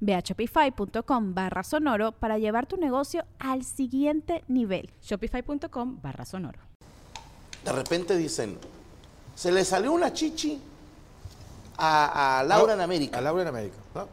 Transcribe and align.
Ve 0.00 0.14
a 0.14 0.20
shopify.com 0.20 1.34
barra 1.34 1.62
sonoro 1.62 2.12
para 2.12 2.38
llevar 2.38 2.66
tu 2.66 2.76
negocio 2.76 3.24
al 3.38 3.64
siguiente 3.64 4.44
nivel. 4.48 4.90
Shopify.com 5.02 6.00
barra 6.02 6.24
sonoro. 6.24 6.60
De 7.64 7.72
repente 7.72 8.16
dicen, 8.16 8.58
se 9.34 9.52
le 9.52 9.64
salió 9.64 9.92
una 9.92 10.12
chichi 10.12 10.60
a, 11.76 12.38
a 12.38 12.44
Laura 12.44 12.74
en 12.74 12.80
América. 12.80 13.18
A 13.18 13.20
Laura 13.20 13.42
en 13.42 13.48
América. 13.48 13.76
¿no? 13.94 14.08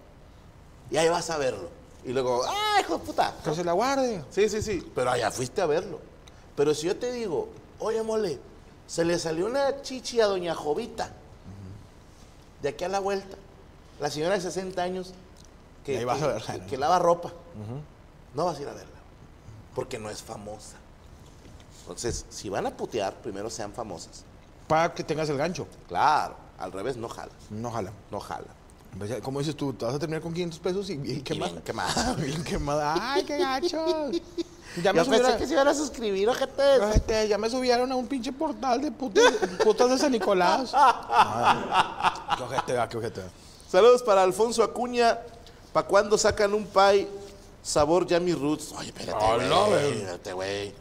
Y 0.92 0.98
ahí 0.98 1.10
vas 1.10 1.30
a 1.30 1.38
verlo. 1.38 1.70
Y 2.06 2.14
luego, 2.14 2.44
¡ah, 2.46 2.82
hijo 2.82 2.98
de 2.98 3.06
puta! 3.06 3.34
Que 3.44 3.56
se 3.56 3.64
la 3.64 3.74
guarde. 3.74 4.24
Sí, 4.30 4.48
sí, 4.48 4.62
sí. 4.62 4.92
Pero 4.94 5.10
allá 5.10 5.32
fuiste 5.32 5.62
a 5.62 5.66
verlo. 5.66 6.00
Pero 6.56 6.74
si 6.74 6.88
yo 6.88 6.96
te 6.96 7.12
digo, 7.12 7.50
oye, 7.80 8.04
mole, 8.04 8.40
se 8.88 9.04
le 9.04 9.18
salió 9.18 9.48
una 9.48 9.82
chichi 9.82 10.22
a 10.22 10.28
doña 10.28 10.54
Jovita. 10.54 11.12
De 12.62 12.70
aquí 12.70 12.84
a 12.84 12.90
la 12.90 13.00
vuelta. 13.00 13.38
La 14.00 14.10
señora 14.10 14.36
de 14.36 14.42
60 14.42 14.82
años 14.82 15.14
que, 15.86 15.98
Ahí 16.00 16.04
vas 16.04 16.18
que- 16.18 16.24
a 16.24 16.28
verla, 16.28 16.54
que- 16.54 16.60
¿no? 16.60 16.68
que 16.68 16.78
lava 16.78 17.00
ropa. 17.00 17.32
No 18.34 18.46
vas 18.46 18.58
a 18.58 18.62
ir 18.62 18.68
a 18.68 18.74
verla. 18.74 18.90
Porque 19.74 19.98
no 20.00 20.10
es 20.10 20.22
famosa. 20.22 20.76
Entonces, 21.82 22.26
si 22.30 22.50
van 22.50 22.66
a 22.66 22.72
putear, 22.72 23.14
primero 23.16 23.50
sean 23.50 23.72
famosas. 23.72 24.24
Para 24.68 24.94
que 24.94 25.04
tengas 25.04 25.30
el 25.30 25.38
gancho. 25.38 25.68
Claro, 25.88 26.36
al 26.58 26.72
revés, 26.72 26.98
no 26.98 27.08
jala. 27.08 27.32
No 27.52 27.70
jala. 27.72 27.92
No 28.12 28.20
jala. 28.20 28.48
Pues 28.98 29.22
Como 29.22 29.40
dices 29.40 29.56
tú, 29.58 29.74
te 29.74 29.84
vas 29.86 29.94
a 29.94 30.00
terminar 30.00 30.22
con 30.22 30.34
500 30.34 30.60
pesos 30.60 30.90
y 30.90 30.98
bien 30.98 31.22
quemada. 31.22 31.52
bien 31.52 31.64
quemada. 31.64 32.14
Bien 32.18 32.44
quemada. 32.44 33.14
¡Ay, 33.14 33.24
qué 33.24 33.38
gacho! 33.38 33.86
Ya 34.84 34.92
me, 34.92 35.00
Yo 35.00 35.06
pensé 35.06 35.20
subiera- 35.20 35.38
que 35.38 35.48
se 35.48 35.54
iban 35.54 35.68
a 35.70 35.74
suscribir, 35.74 36.28
ojete. 36.28 36.64
Este, 36.94 37.28
ya 37.30 37.38
me 37.38 37.50
subieron 37.50 37.90
a 37.92 37.96
un 37.96 38.08
pinche 38.08 38.34
portal 38.34 38.82
de 38.82 38.92
putas, 38.92 39.24
putas 39.64 39.90
de 39.90 39.98
San 39.98 40.12
Nicolás. 40.12 40.72
Ay, 40.74 41.64
qué 42.38 42.44
ojete, 42.44 42.74
va, 42.74 42.90
qué 42.90 42.98
ojete. 42.98 43.22
va. 43.22 43.28
Saludos 43.70 44.04
para 44.04 44.24
Alfonso 44.24 44.64
Acuña. 44.64 45.20
¿Para 45.76 45.90
cuándo 45.90 46.18
sacan 46.18 46.54
un 46.54 46.66
pie 46.66 47.06
sabor 47.62 48.08
Yummy 48.08 48.32
Roots? 48.32 48.72
Oye, 48.78 48.94
espérate, 48.96 49.26
güey. 49.26 49.50
no, 49.50 49.66
güey. 49.66 49.92
espérate, 49.92 50.32
güey. 50.32 50.74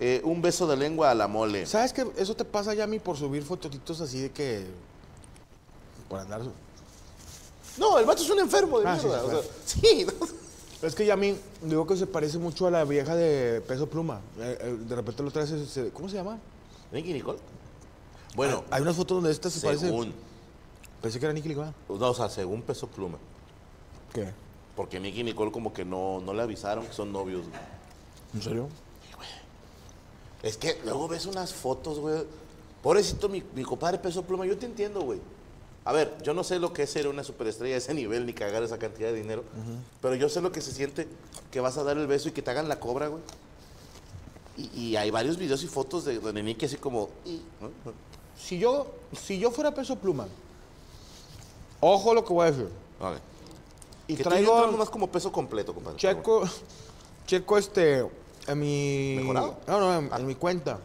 Eh, 0.00 0.22
un 0.24 0.40
beso 0.40 0.66
de 0.66 0.78
lengua 0.78 1.10
a 1.10 1.14
la 1.14 1.28
mole. 1.28 1.66
¿Sabes 1.66 1.92
qué? 1.92 2.10
Eso 2.16 2.34
te 2.34 2.46
pasa 2.46 2.72
ya 2.72 2.84
a 2.84 2.86
mí 2.86 3.00
por 3.00 3.18
subir 3.18 3.42
fototitos 3.42 4.00
así 4.00 4.22
de 4.22 4.30
que... 4.30 4.66
Por 6.08 6.20
andar... 6.20 6.40
No, 7.76 7.98
el 7.98 8.06
vato 8.06 8.22
es 8.22 8.30
un 8.30 8.38
enfermo 8.38 8.80
de 8.80 8.88
Ah, 8.88 8.98
sí, 8.98 9.06
mierda. 9.08 9.20
sí, 9.20 9.26
o 9.26 9.42
sea, 9.42 9.50
sí, 9.66 10.06
no. 10.06 10.88
Es 10.88 10.94
que 10.94 11.04
ya 11.04 11.12
a 11.12 11.18
mí, 11.18 11.36
digo 11.60 11.86
que 11.86 11.94
se 11.94 12.06
parece 12.06 12.38
mucho 12.38 12.66
a 12.66 12.70
la 12.70 12.84
vieja 12.84 13.14
de 13.14 13.60
Peso 13.60 13.90
Pluma. 13.90 14.22
Eh, 14.38 14.58
eh, 14.58 14.76
de 14.88 14.96
repente 14.96 15.22
lo 15.22 15.30
traes, 15.30 15.52
¿cómo 15.92 16.08
se 16.08 16.16
llama? 16.16 16.38
Nicky 16.92 17.12
Nicole. 17.12 17.40
Bueno, 18.34 18.64
Hay 18.70 18.80
unas 18.80 18.96
fotos 18.96 19.18
donde 19.18 19.32
esta 19.32 19.50
se 19.50 19.60
parece... 19.60 19.84
según. 19.84 20.14
Pensé 21.02 21.20
que 21.20 21.26
era 21.26 21.34
Nicky 21.34 21.50
Nicole. 21.50 21.74
No, 21.90 22.08
o 22.08 22.14
sea, 22.14 22.30
según 22.30 22.62
Peso 22.62 22.86
Pluma. 22.86 23.18
¿Qué? 24.12 24.28
Porque 24.76 25.00
Nicky 25.00 25.24
Nicole 25.24 25.50
como 25.50 25.72
que 25.72 25.84
no, 25.84 26.20
no 26.20 26.32
le 26.32 26.42
avisaron 26.42 26.86
que 26.86 26.92
son 26.92 27.12
novios. 27.12 27.42
güey. 27.48 27.60
¿En 28.34 28.42
serio? 28.42 28.68
Es 30.42 30.56
que 30.56 30.80
luego 30.84 31.08
ves 31.08 31.26
unas 31.26 31.52
fotos, 31.52 31.98
güey. 31.98 32.22
Pobrecito 32.82 33.28
mi, 33.28 33.42
mi 33.54 33.64
compadre 33.64 33.98
Peso 33.98 34.22
Pluma, 34.22 34.46
yo 34.46 34.56
te 34.56 34.66
entiendo, 34.66 35.00
güey. 35.00 35.20
A 35.84 35.92
ver, 35.92 36.16
yo 36.22 36.34
no 36.34 36.44
sé 36.44 36.58
lo 36.58 36.72
que 36.72 36.82
es 36.82 36.90
ser 36.90 37.08
una 37.08 37.24
superestrella 37.24 37.74
de 37.74 37.78
ese 37.78 37.94
nivel 37.94 38.26
ni 38.26 38.34
cagar 38.34 38.62
esa 38.62 38.78
cantidad 38.78 39.08
de 39.08 39.16
dinero. 39.16 39.42
Pero 40.02 40.14
yo 40.14 40.28
sé 40.28 40.40
lo 40.40 40.52
que 40.52 40.60
se 40.60 40.72
siente 40.72 41.08
que 41.50 41.60
vas 41.60 41.78
a 41.78 41.82
dar 41.82 41.96
el 41.96 42.06
beso 42.06 42.28
y 42.28 42.32
que 42.32 42.42
te 42.42 42.50
hagan 42.50 42.68
la 42.68 42.78
cobra, 42.78 43.08
güey. 43.08 43.22
Y, 44.56 44.80
y 44.80 44.96
hay 44.96 45.10
varios 45.10 45.38
videos 45.38 45.62
y 45.62 45.66
fotos 45.66 46.04
de 46.04 46.18
donde 46.18 46.42
Nicky 46.42 46.66
así 46.66 46.76
como... 46.76 47.08
y, 47.24 47.40
¿no? 47.60 47.70
Si 48.38 48.58
yo, 48.58 48.86
si 49.18 49.38
yo 49.38 49.50
fuera 49.50 49.72
Peso 49.74 49.96
Pluma, 49.96 50.28
ojo 51.80 52.14
lo 52.14 52.24
que 52.24 52.32
voy 52.32 52.46
a 52.46 52.50
decir. 52.50 52.68
Vale. 53.00 53.18
Y 54.08 54.16
que 54.16 54.24
traigo... 54.24 54.72
más 54.72 54.90
como 54.90 55.06
peso 55.10 55.30
completo, 55.30 55.74
compadre. 55.74 55.96
Checo, 55.98 56.42
checo 57.26 57.58
este, 57.58 58.08
en 58.46 58.58
mi... 58.58 59.16
¿Mejorado? 59.18 59.58
No, 59.66 59.78
no, 59.80 59.98
en, 59.98 60.08
Ah. 60.12 60.16
en 60.18 60.26
mi 60.26 60.34
cuenta. 60.34 60.80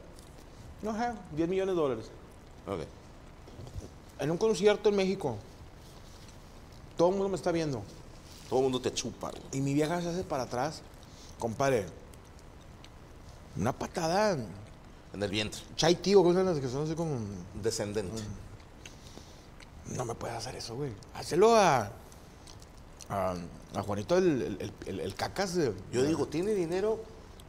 No 0.81 0.95
sé, 0.95 1.13
10 1.31 1.49
millones 1.49 1.75
de 1.75 1.81
dólares. 1.81 2.05
Ok. 2.67 2.81
En 4.19 4.29
un 4.29 4.37
concierto 4.37 4.89
en 4.89 4.95
México. 4.97 5.37
Todo 6.97 7.09
el 7.09 7.15
mundo 7.15 7.29
me 7.29 7.35
está 7.35 7.51
viendo. 7.51 7.81
Todo 8.49 8.59
el 8.59 8.63
mundo 8.63 8.81
te 8.81 8.93
chupa, 8.93 9.31
güey. 9.31 9.41
Y 9.53 9.61
mi 9.61 9.73
vieja 9.73 10.01
se 10.01 10.09
hace 10.09 10.23
para 10.23 10.43
atrás. 10.43 10.81
Compadre, 11.39 11.85
una 13.57 13.71
patada. 13.71 14.37
En 15.13 15.23
el 15.23 15.29
vientre. 15.29 15.61
Chai 15.75 15.95
tío, 15.95 16.23
cosas 16.23 16.43
las 16.45 16.59
que 16.59 16.67
son 16.67 16.83
así 16.83 16.95
como... 16.95 17.17
Descendente. 17.61 18.21
No 19.87 20.05
me 20.05 20.15
puedes 20.15 20.35
hacer 20.35 20.55
eso, 20.55 20.75
güey. 20.75 20.91
Hácelo 21.13 21.55
a... 21.55 21.91
A, 23.09 23.33
a 23.75 23.81
Juanito 23.83 24.17
el, 24.17 24.57
el, 24.59 24.73
el- 24.85 24.99
el 25.01 25.15
cacas 25.15 25.55
de... 25.55 25.73
Yo 25.91 26.03
digo, 26.03 26.27
tiene 26.27 26.53
dinero 26.53 26.99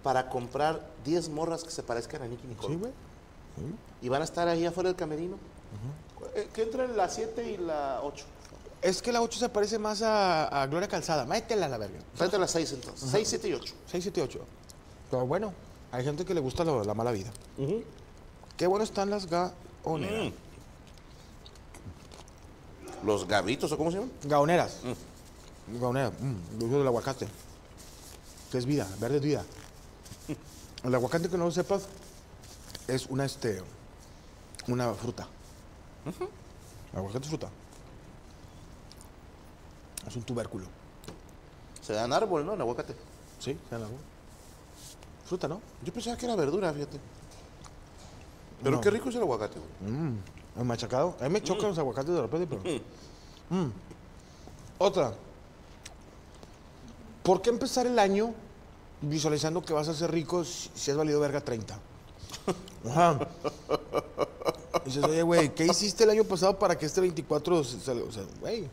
para 0.03 0.29
comprar 0.29 0.87
10 1.05 1.29
morras 1.31 1.65
que 1.65 1.71
se 1.71 1.83
parezcan 1.83 2.23
a 2.23 2.27
Nicky 2.27 2.47
Nicole. 2.47 2.75
Sí, 2.75 2.81
güey. 2.81 2.93
Y 4.03 4.09
van 4.09 4.21
a 4.21 4.25
estar 4.25 4.49
ahí 4.49 4.67
afuera 4.67 4.89
del 4.91 4.97
camerino. 4.97 5.37
Eh, 6.35 6.49
Que 6.53 6.63
entren 6.63 6.97
la 6.97 7.09
7 7.09 7.51
y 7.53 7.57
la 7.57 8.01
8. 8.03 8.25
Es 8.83 9.01
que 9.01 9.13
la 9.13 9.23
8 9.23 9.39
se 9.39 9.49
parece 9.49 9.79
más 9.79 10.03
a, 10.03 10.63
a 10.63 10.67
Gloria 10.67 10.89
Calzada. 10.89 11.25
Métela 11.25 11.67
a 11.67 11.69
la 11.71 11.79
verga. 11.79 12.01
Tráete 12.17 12.39
las 12.39 12.51
6 12.51 12.73
entonces. 12.73 13.09
6, 13.11 13.29
7 13.29 13.49
y 13.49 13.53
8. 13.55 13.75
6, 13.87 14.05
7, 14.05 14.23
8. 14.23 14.41
Pero 15.11 15.27
bueno, 15.27 15.55
hay 15.93 16.05
gente 16.05 16.25
que 16.25 16.35
le 16.35 16.41
gusta 16.41 16.65
lo- 16.65 16.85
la 16.85 16.93
mala 16.95 17.13
vida. 17.13 17.31
Qué 18.57 18.67
bueno 18.67 18.85
están 18.85 19.09
las 19.09 19.27
gaoneras. 19.27 20.33
Los 23.05 23.27
gavitos, 23.29 23.71
¿o 23.73 23.77
cómo 23.77 23.91
se 23.91 23.99
llaman? 23.99 24.13
Gaoneras. 24.25 24.81
Gaoneras. 24.83 25.14
Mm, 25.69 26.57
el 26.59 26.63
uso 26.65 26.79
del 26.79 26.87
aguacate. 26.87 27.27
Que 28.51 28.59
es 28.59 28.67
vida, 28.67 28.87
verde 29.01 29.17
es 29.17 29.23
vida. 29.23 29.45
El 30.85 30.95
aguacate 30.95 31.29
que 31.31 31.39
no 31.39 31.45
lo 31.45 31.51
sepas 31.51 31.87
es 32.87 33.07
una 33.07 33.25
este 33.25 33.63
una 34.69 34.93
fruta. 34.95 35.27
El 36.93 36.99
aguacate 36.99 37.25
es 37.25 37.29
fruta. 37.29 37.49
Es 40.07 40.15
un 40.17 40.23
tubérculo. 40.23 40.67
Se 41.81 41.95
dan 41.95 42.13
árbol, 42.13 42.45
¿no? 42.45 42.53
En 42.53 42.61
aguacate. 42.61 42.95
Sí, 43.39 43.59
se 43.69 43.75
llama 43.75 43.89
Fruta, 45.27 45.49
¿no? 45.49 45.61
Yo 45.83 45.93
pensaba 45.93 46.17
que 46.19 46.27
era 46.27 46.37
verdura, 46.37 46.73
fíjate. 46.73 47.01
Pero 48.63 48.77
No. 48.77 48.81
qué 48.83 48.91
rico 48.91 49.09
es 49.09 49.15
el 49.17 49.23
aguacate, 49.23 49.59
güey. 49.59 49.93
Mm, 49.93 50.19
el 50.59 50.65
machacado. 50.65 51.17
A 51.21 51.25
mí 51.25 51.31
me 51.31 51.43
chocan 51.43 51.69
los 51.71 51.79
aguacates 51.79 52.15
de 52.15 52.21
repente, 52.21 52.47
pero. 52.47 52.63
Mm. 53.51 53.71
Otra. 54.79 55.13
¿Por 57.25 57.43
qué 57.43 57.51
empezar 57.51 57.87
el 57.87 57.99
año 57.99 58.33
visualizando 59.01 59.63
que 59.63 59.73
vas 59.73 59.89
a 59.89 59.95
ser 59.95 60.13
rico 60.13 60.45
si, 60.45 60.91
has 60.91 60.97
valido 60.97 61.19
verga 61.19 61.41
30? 61.41 61.77
Ajá. 62.89 63.19
Y 64.83 64.85
dices, 64.85 65.03
oye, 65.05 65.23
güey, 65.23 65.55
¿qué 65.55 65.65
hiciste 65.67 66.05
el 66.05 66.11
año 66.11 66.25
pasado 66.25 66.59
para 66.59 66.79
que 66.79 66.85
este 66.87 67.01
24 67.01 67.65
se- 67.65 67.81
salga? 67.81 68.05
O 68.05 68.13
sea, 68.13 68.25
güey. 68.41 68.69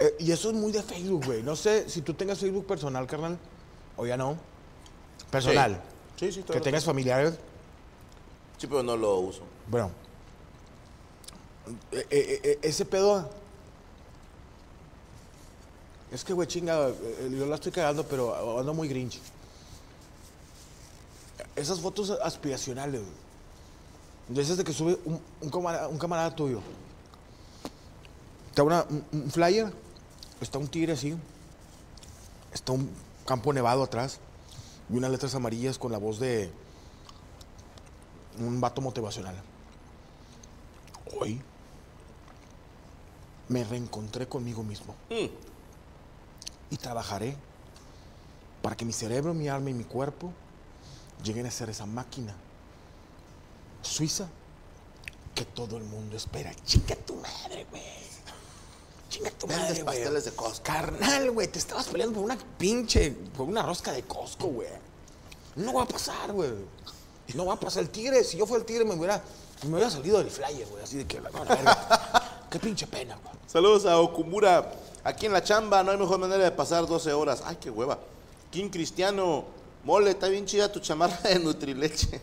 Eh, 0.00 0.16
y 0.18 0.32
eso 0.32 0.50
es 0.50 0.56
muy 0.56 0.72
de 0.72 0.82
Facebook, 0.82 1.24
güey. 1.26 1.42
No 1.42 1.54
sé 1.54 1.88
si 1.88 2.02
tú 2.02 2.12
tengas 2.14 2.38
Facebook 2.40 2.66
personal, 2.66 3.06
carnal, 3.06 3.38
o 3.96 4.04
ya 4.04 4.16
no. 4.16 4.36
Personal. 5.30 5.80
Sí, 6.16 6.32
sí, 6.32 6.42
sí. 6.44 6.52
Que 6.52 6.60
tengas 6.60 6.84
familiares. 6.84 7.34
Sí, 8.58 8.66
pero 8.66 8.82
no 8.82 8.96
lo 8.96 9.18
uso. 9.18 9.42
Bueno, 9.68 9.90
eh, 11.92 12.06
eh, 12.10 12.58
ese 12.62 12.84
pedo. 12.84 13.30
Es 16.10 16.24
que, 16.24 16.32
güey, 16.32 16.48
chinga, 16.48 16.88
eh, 16.88 17.30
yo 17.30 17.46
la 17.46 17.54
estoy 17.54 17.70
cagando, 17.70 18.04
pero 18.04 18.58
ando 18.58 18.74
muy 18.74 18.88
grinch. 18.88 19.20
esas 21.56 21.80
fotos 21.80 22.10
aspiracionales, 22.22 23.00
güey. 23.00 24.40
Esas 24.40 24.56
de 24.56 24.64
que 24.64 24.72
sube 24.72 24.98
un, 25.04 25.50
camarada, 25.98 26.34
tuyo. 26.34 26.60
Está 28.48 28.62
un 28.62 29.30
flyer, 29.30 29.72
está 30.40 30.58
un 30.58 30.68
tigre 30.68 30.92
así, 30.92 31.16
está 32.52 32.72
un 32.72 32.90
campo 33.26 33.52
nevado 33.52 33.82
atrás 33.82 34.18
y 34.88 34.96
unas 34.96 35.10
letras 35.10 35.34
amarillas 35.34 35.78
con 35.78 35.92
la 35.92 35.98
voz 35.98 36.18
de 36.18 36.50
un 38.38 38.60
vato 38.60 38.80
motivacional. 38.80 39.34
Hoy 41.20 41.40
me 43.48 43.64
reencontré 43.64 44.28
conmigo 44.28 44.62
mismo 44.62 44.94
Mm. 45.10 45.26
Y 46.70 46.76
trabajaré 46.76 47.36
para 48.62 48.76
que 48.76 48.84
mi 48.84 48.92
cerebro, 48.92 49.34
mi 49.34 49.48
alma 49.48 49.70
y 49.70 49.74
mi 49.74 49.84
cuerpo 49.84 50.32
lleguen 51.22 51.46
a 51.46 51.50
ser 51.50 51.70
esa 51.70 51.86
máquina 51.86 52.34
suiza 53.82 54.28
que 55.34 55.44
todo 55.44 55.76
el 55.76 55.84
mundo 55.84 56.16
espera. 56.16 56.52
Chinga 56.64 56.96
tu 56.96 57.14
madre, 57.16 57.66
güey. 57.70 57.82
Chinga 59.08 59.30
tu 59.30 59.46
Vendes 59.46 59.68
madre, 59.68 59.82
güey. 59.82 59.96
pasteles 59.96 60.24
de 60.24 60.30
Costco. 60.32 60.62
Carnal, 60.62 61.30
güey, 61.30 61.48
te 61.48 61.58
estabas 61.58 61.86
peleando 61.88 62.14
por 62.16 62.24
una 62.24 62.38
pinche, 62.58 63.10
por 63.10 63.48
una 63.48 63.62
rosca 63.62 63.92
de 63.92 64.02
Costco, 64.02 64.46
güey. 64.48 64.68
No 65.56 65.72
va 65.74 65.82
a 65.82 65.88
pasar, 65.88 66.32
güey. 66.32 66.50
No 67.34 67.46
va 67.46 67.54
a 67.54 67.60
pasar. 67.60 67.82
El 67.82 67.90
tigre, 67.90 68.22
si 68.24 68.36
yo 68.36 68.46
fuera 68.46 68.60
el 68.60 68.66
tigre, 68.66 68.84
me 68.84 68.94
hubiera, 68.94 69.22
me 69.64 69.74
hubiera 69.74 69.90
salido 69.90 70.18
del 70.18 70.30
flyer, 70.30 70.66
güey. 70.68 70.82
Así 70.82 70.98
de 70.98 71.06
que, 71.06 71.20
la 71.20 71.30
verga. 71.30 72.46
Qué 72.50 72.58
pinche 72.58 72.86
pena, 72.86 73.16
güey. 73.16 73.34
Saludos 73.46 73.86
a 73.86 73.98
Okumura. 73.98 74.72
Aquí 75.04 75.26
en 75.26 75.32
la 75.32 75.42
chamba 75.42 75.82
no 75.82 75.90
hay 75.90 75.98
mejor 75.98 76.18
manera 76.18 76.44
de 76.44 76.50
pasar 76.50 76.86
12 76.86 77.12
horas. 77.12 77.42
Ay, 77.44 77.56
qué 77.60 77.70
hueva. 77.70 77.98
King 78.50 78.68
Cristiano. 78.68 79.44
Mole, 79.84 80.10
está 80.10 80.28
bien 80.28 80.44
chida 80.44 80.70
tu 80.70 80.80
chamarra 80.80 81.16
de 81.22 81.38
Nutrileche. 81.38 82.20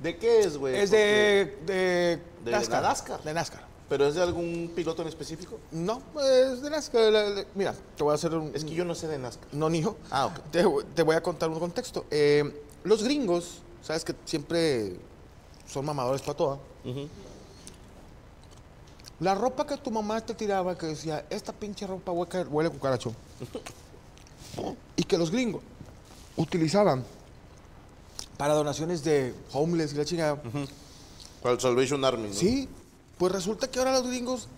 ¿De 0.00 0.16
qué 0.16 0.40
es, 0.40 0.56
güey? 0.56 0.76
Es 0.76 0.90
de, 0.90 1.58
de, 1.66 2.22
de 2.44 2.50
NASCAR. 2.50 3.22
De 3.22 3.34
NASCAR. 3.34 3.68
¿Pero 3.88 4.06
es 4.06 4.14
de 4.14 4.22
algún 4.22 4.72
piloto 4.74 5.02
en 5.02 5.08
específico? 5.08 5.58
No, 5.72 6.00
es 6.22 6.62
de 6.62 6.70
NASCAR. 6.70 7.46
Mira, 7.54 7.74
te 7.96 8.02
voy 8.02 8.12
a 8.12 8.14
hacer 8.14 8.34
un... 8.34 8.52
Es 8.54 8.64
que 8.64 8.74
yo 8.74 8.84
no 8.84 8.94
sé 8.94 9.08
de 9.08 9.18
NASCAR. 9.18 9.48
No, 9.52 9.68
ni 9.68 9.82
yo. 9.82 9.96
Ah, 10.10 10.26
ok. 10.26 10.38
Te, 10.50 10.64
te 10.94 11.02
voy 11.02 11.16
a 11.16 11.22
contar 11.22 11.50
un 11.50 11.58
contexto. 11.58 12.06
Eh, 12.10 12.62
los 12.84 13.02
gringos, 13.02 13.58
sabes 13.82 14.04
que 14.04 14.14
siempre 14.24 14.96
son 15.66 15.84
mamadores 15.84 16.22
para 16.22 16.36
toda. 16.36 16.58
La 19.20 19.34
ropa 19.34 19.66
que 19.66 19.76
tu 19.78 19.90
mamá 19.90 20.20
te 20.20 20.34
tiraba, 20.34 20.76
que 20.78 20.86
decía, 20.86 21.26
esta 21.30 21.52
pinche 21.52 21.86
ropa 21.86 22.12
hueca- 22.12 22.46
huele 22.48 22.68
a 22.68 22.72
cucaracho. 22.72 23.12
y 24.96 25.02
que 25.04 25.18
los 25.18 25.30
gringos 25.30 25.62
utilizaban 26.36 27.04
para 28.36 28.54
donaciones 28.54 29.02
de 29.04 29.34
homeless 29.52 29.92
y 29.92 29.96
la 29.96 30.04
chingada. 30.04 30.40
Para 31.42 31.54
el 31.54 31.60
Salvation 31.60 32.04
Army, 32.04 32.28
¿no? 32.28 32.34
Sí, 32.34 32.68
pues 33.16 33.32
resulta 33.32 33.68
que 33.70 33.78
ahora 33.80 33.92
los 33.92 34.06
gringos, 34.06 34.48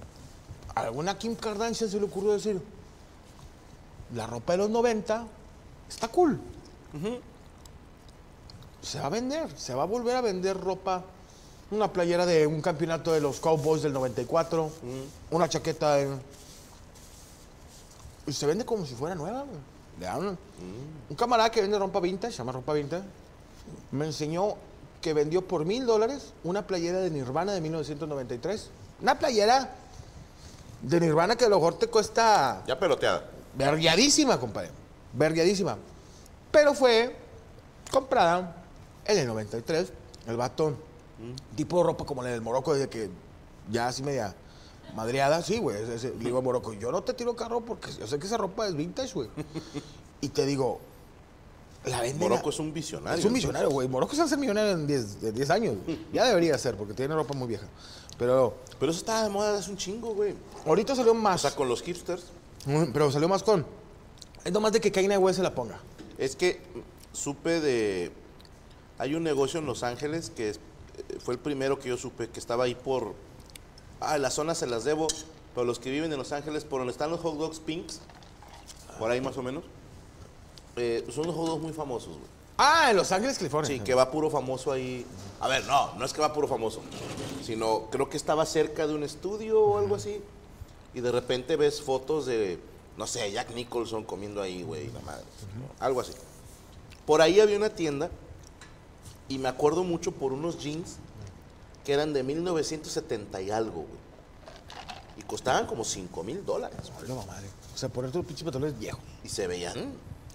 a 0.74 0.80
alguna 0.82 1.16
Kim 1.18 1.34
Kardashian 1.34 1.90
se 1.90 1.98
le 1.98 2.04
ocurrió 2.04 2.32
decir, 2.32 2.60
la 4.14 4.26
ropa 4.26 4.52
de 4.54 4.58
los 4.58 4.70
90 4.70 5.26
está 5.88 6.08
cool. 6.08 6.38
Se 8.82 8.98
va 9.00 9.06
a 9.06 9.10
vender, 9.10 9.58
se 9.58 9.74
va 9.74 9.82
a 9.82 9.86
volver 9.86 10.16
a 10.16 10.20
vender 10.22 10.58
ropa, 10.58 11.04
una 11.70 11.92
playera 11.92 12.26
de 12.26 12.46
un 12.46 12.60
campeonato 12.60 13.12
de 13.12 13.20
los 13.20 13.38
Cowboys 13.40 13.82
del 13.82 13.92
94, 13.92 14.70
una 15.30 15.48
chaqueta 15.48 15.94
de... 15.96 16.08
Y 18.26 18.32
se 18.32 18.46
vende 18.46 18.64
como 18.64 18.84
si 18.86 18.94
fuera 18.94 19.14
nueva, 19.14 19.40
güey. 19.42 19.58
Le 19.98 20.06
dan- 20.06 20.38
Un 21.08 21.16
camarada 21.16 21.50
que 21.50 21.60
vende 21.60 21.78
ropa 21.78 22.00
vintage, 22.00 22.32
se 22.32 22.38
llama 22.38 22.52
ropa 22.52 22.72
vintage, 22.72 23.04
me 23.92 24.06
enseñó 24.06 24.54
que 25.00 25.12
vendió 25.14 25.46
por 25.46 25.64
mil 25.64 25.86
dólares 25.86 26.32
una 26.44 26.66
playera 26.66 26.98
de 27.00 27.10
Nirvana 27.10 27.52
de 27.52 27.60
1993. 27.60 28.70
Una 29.02 29.18
playera 29.18 29.70
de 30.82 31.00
Nirvana 31.00 31.36
que 31.36 31.44
a 31.46 31.48
lo 31.48 31.56
mejor 31.56 31.78
te 31.78 31.86
cuesta 31.86 32.62
Ya 32.66 32.78
peloteada. 32.78 33.24
vergueadísima, 33.54 34.38
compadre. 34.38 34.70
Vergueadísima. 35.12 35.76
Pero 36.52 36.74
fue 36.74 37.16
comprada 37.90 38.56
en 39.04 39.18
el 39.18 39.26
93. 39.26 39.92
El 40.26 40.36
Tipo 41.56 41.78
de 41.78 41.84
ropa 41.84 42.04
como 42.04 42.22
la 42.22 42.30
del 42.30 42.40
Morocco, 42.40 42.72
desde 42.74 42.88
que 42.88 43.10
ya 43.70 43.88
así 43.88 44.02
media 44.02 44.34
madreada. 44.94 45.42
Sí, 45.42 45.58
güey. 45.58 45.76
Le 45.86 46.10
digo 46.24 46.38
a 46.38 46.42
Morocco, 46.42 46.72
yo 46.72 46.90
no 46.90 47.02
te 47.02 47.14
tiro 47.14 47.36
carro 47.36 47.60
porque 47.60 47.90
yo 47.92 48.06
sé 48.06 48.18
que 48.18 48.26
esa 48.26 48.36
ropa 48.36 48.66
es 48.66 48.74
vintage, 48.74 49.12
güey. 49.14 49.28
y 50.20 50.28
te 50.28 50.46
digo, 50.46 50.80
la 51.84 52.00
venden. 52.00 52.18
Morocco 52.28 52.50
es 52.50 52.58
un 52.58 52.72
visionario. 52.72 53.18
es 53.18 53.24
un 53.24 53.32
millonario, 53.32 53.70
güey. 53.70 53.88
Morocco 53.88 54.12
se 54.14 54.18
va 54.20 54.26
a 54.26 54.28
ser 54.28 54.38
millonario 54.38 54.72
en 54.72 54.86
10, 54.86 55.20
de 55.20 55.32
10 55.32 55.50
años. 55.50 55.76
güey. 55.84 55.98
Ya 56.12 56.24
debería 56.24 56.56
ser, 56.58 56.76
porque 56.76 56.94
tiene 56.94 57.14
ropa 57.14 57.34
muy 57.34 57.48
vieja. 57.48 57.66
Pero 58.18 58.54
Pero 58.78 58.92
eso 58.92 59.00
estaba 59.00 59.22
de 59.22 59.30
moda 59.30 59.56
hace 59.58 59.70
un 59.70 59.76
chingo, 59.78 60.14
güey. 60.14 60.34
ahorita 60.66 60.94
salió 60.94 61.12
O 61.12 61.14
más. 61.14 61.40
sea, 61.40 61.54
con 61.54 61.68
los 61.68 61.82
hipsters. 61.82 62.24
Pero 62.92 63.10
salió 63.10 63.28
más 63.28 63.42
con. 63.42 63.64
Es 64.44 64.52
nomás 64.52 64.72
de 64.72 64.80
que 64.80 64.92
Kanye 64.92 65.16
West 65.16 65.38
se 65.38 65.42
la 65.42 65.54
ponga. 65.54 65.78
Es 66.18 66.36
que 66.36 66.60
supe 67.12 67.60
de... 67.60 68.12
Hay 68.98 69.14
un 69.14 69.22
negocio 69.22 69.58
en 69.60 69.64
Los 69.66 69.82
Ángeles 69.82 70.28
que 70.30 70.50
es- 70.50 70.60
fue 71.20 71.34
el 71.34 71.40
primero 71.40 71.78
que 71.78 71.88
yo 71.88 71.96
supe, 71.96 72.28
que 72.28 72.40
estaba 72.40 72.64
ahí 72.64 72.74
por... 72.74 73.14
Ah, 74.00 74.18
las 74.18 74.34
zonas 74.34 74.58
se 74.58 74.66
las 74.66 74.84
debo, 74.84 75.08
pero 75.54 75.66
los 75.66 75.78
que 75.78 75.90
viven 75.90 76.10
en 76.12 76.18
Los 76.18 76.32
Ángeles, 76.32 76.64
por 76.64 76.80
donde 76.80 76.92
están 76.92 77.10
los 77.10 77.20
hot 77.20 77.36
dogs 77.36 77.60
pinks, 77.60 78.00
por 78.98 79.10
ahí 79.10 79.20
más 79.20 79.36
o 79.36 79.42
menos, 79.42 79.64
eh, 80.76 81.06
son 81.10 81.24
unos 81.24 81.36
hot 81.36 81.46
dogs 81.46 81.62
muy 81.62 81.72
famosos, 81.72 82.08
güey. 82.08 82.40
Ah, 82.62 82.90
en 82.90 82.96
Los 82.96 83.10
Ángeles, 83.10 83.38
California. 83.38 83.68
Sí, 83.68 83.80
que 83.80 83.94
va 83.94 84.10
puro 84.10 84.28
famoso 84.28 84.70
ahí. 84.70 85.06
A 85.40 85.48
ver, 85.48 85.64
no, 85.64 85.94
no 85.94 86.04
es 86.04 86.12
que 86.12 86.20
va 86.20 86.32
puro 86.32 86.46
famoso, 86.46 86.82
sino 87.42 87.86
creo 87.90 88.10
que 88.10 88.18
estaba 88.18 88.44
cerca 88.44 88.86
de 88.86 88.94
un 88.94 89.02
estudio 89.02 89.60
o 89.62 89.78
algo 89.78 89.94
así. 89.94 90.20
Y 90.92 91.00
de 91.00 91.10
repente 91.10 91.56
ves 91.56 91.80
fotos 91.80 92.26
de, 92.26 92.58
no 92.98 93.06
sé, 93.06 93.32
Jack 93.32 93.54
Nicholson 93.54 94.04
comiendo 94.04 94.42
ahí, 94.42 94.62
güey, 94.62 94.90
la 94.90 95.00
madre. 95.00 95.24
Algo 95.78 96.00
así. 96.02 96.12
Por 97.06 97.22
ahí 97.22 97.40
había 97.40 97.56
una 97.56 97.70
tienda 97.70 98.10
y 99.30 99.38
me 99.38 99.48
acuerdo 99.48 99.84
mucho 99.84 100.12
por 100.12 100.32
unos 100.34 100.58
jeans 100.58 100.96
que 101.84 101.94
eran 101.94 102.12
de 102.12 102.22
1970 102.22 103.40
y 103.40 103.50
algo, 103.50 103.82
güey. 103.82 104.00
Y 105.16 105.22
costaban 105.22 105.66
como 105.66 105.84
5 105.84 106.22
mil 106.24 106.44
dólares. 106.44 106.92
Hola, 106.98 107.14
madre. 107.26 107.46
O 107.74 107.78
sea, 107.78 107.88
por 107.88 108.04
estos 108.04 108.24
pinches 108.26 108.42
pantalones 108.44 108.78
viejos. 108.78 109.00
Y 109.24 109.28
se 109.28 109.46
veían 109.46 109.92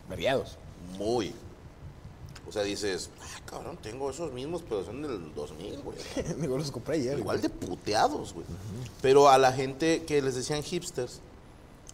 Vergueados. 0.10 0.58
muy. 0.98 1.34
O 2.48 2.52
sea, 2.52 2.62
dices, 2.62 3.10
ah, 3.22 3.42
cabrón, 3.46 3.78
tengo 3.82 4.10
esos 4.10 4.32
mismos, 4.32 4.64
pero 4.68 4.86
son 4.86 5.02
del 5.02 5.34
2000, 5.34 5.82
güey. 5.82 5.98
Digo, 6.40 6.58
los 6.58 6.72
compré 6.72 6.96
ayer. 6.96 7.18
Igual 7.20 7.42
de 7.42 7.50
puteados, 7.50 8.34
güey. 8.34 8.46
Pero 9.02 9.30
a 9.30 9.38
la 9.38 9.52
gente 9.52 10.04
que 10.06 10.22
les 10.22 10.36
decían 10.36 10.64
hipsters, 10.64 11.20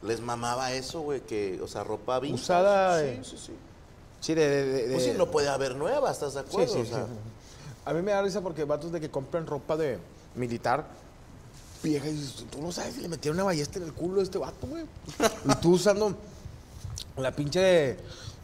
les 0.04 0.20
mamaba 0.20 0.74
eso, 0.74 1.02
güey, 1.02 1.22
que, 1.22 1.60
o 1.62 1.68
sea, 1.68 1.84
ropa 1.84 2.20
vintage. 2.20 2.44
Usada, 2.44 3.00
Sí, 3.00 3.06
eh. 3.08 3.22
sí, 3.24 3.38
sí. 3.48 3.52
Sí, 4.22 4.34
de. 4.34 4.48
de, 4.48 4.66
de- 4.88 4.92
Pues 4.94 5.04
sí, 5.04 5.10
de- 5.12 5.18
no 5.18 5.30
puede 5.30 5.50
haber 5.50 5.76
nueva, 5.76 6.10
¿estás 6.12 6.34
de 6.36 6.42
Sí, 6.42 6.48
acuerdo? 6.48 6.74
sí, 6.74 6.80
O 6.82 6.86
sea, 6.86 7.06
sí. 7.06 7.12
A 7.84 7.94
mí 7.94 8.02
me 8.02 8.12
da 8.12 8.22
risa 8.22 8.42
porque 8.42 8.64
vatos 8.64 8.92
de 8.92 9.02
que 9.02 9.10
compran 9.10 9.46
ropa 9.48 9.76
de 9.76 9.98
militar 10.36 10.86
vieja 11.84 12.08
y 12.08 12.14
dices, 12.14 12.46
tú 12.52 12.62
no 12.62 12.72
sabes 12.72 12.94
si 12.94 13.02
le 13.02 13.08
metieron 13.10 13.36
una 13.38 13.44
ballesta 13.46 13.80
en 13.80 13.86
el 13.86 13.94
culo 13.94 14.20
a 14.20 14.24
este 14.24 14.38
vato, 14.38 14.68
güey. 14.68 14.86
y 15.46 15.56
tú 15.56 15.72
usando 15.74 16.16
la 17.18 17.32
pinche 17.36 17.60
de. 17.60 17.90
eh, 17.92 17.98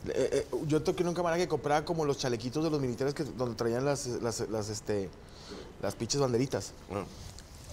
eh, 0.07 0.47
yo 0.65 0.81
toqué 0.81 1.03
un 1.03 1.13
camarada 1.13 1.39
que 1.39 1.47
compraba 1.47 1.85
como 1.85 2.03
los 2.03 2.17
chalequitos 2.17 2.63
de 2.63 2.71
los 2.71 2.81
militares 2.81 3.13
que 3.13 3.23
donde 3.23 3.55
traían 3.55 3.85
las, 3.85 4.07
las, 4.07 4.39
las, 4.49 4.69
este, 4.69 5.09
las 5.83 5.93
pinches 5.95 6.19
banderitas. 6.19 6.71
bueno. 6.89 7.05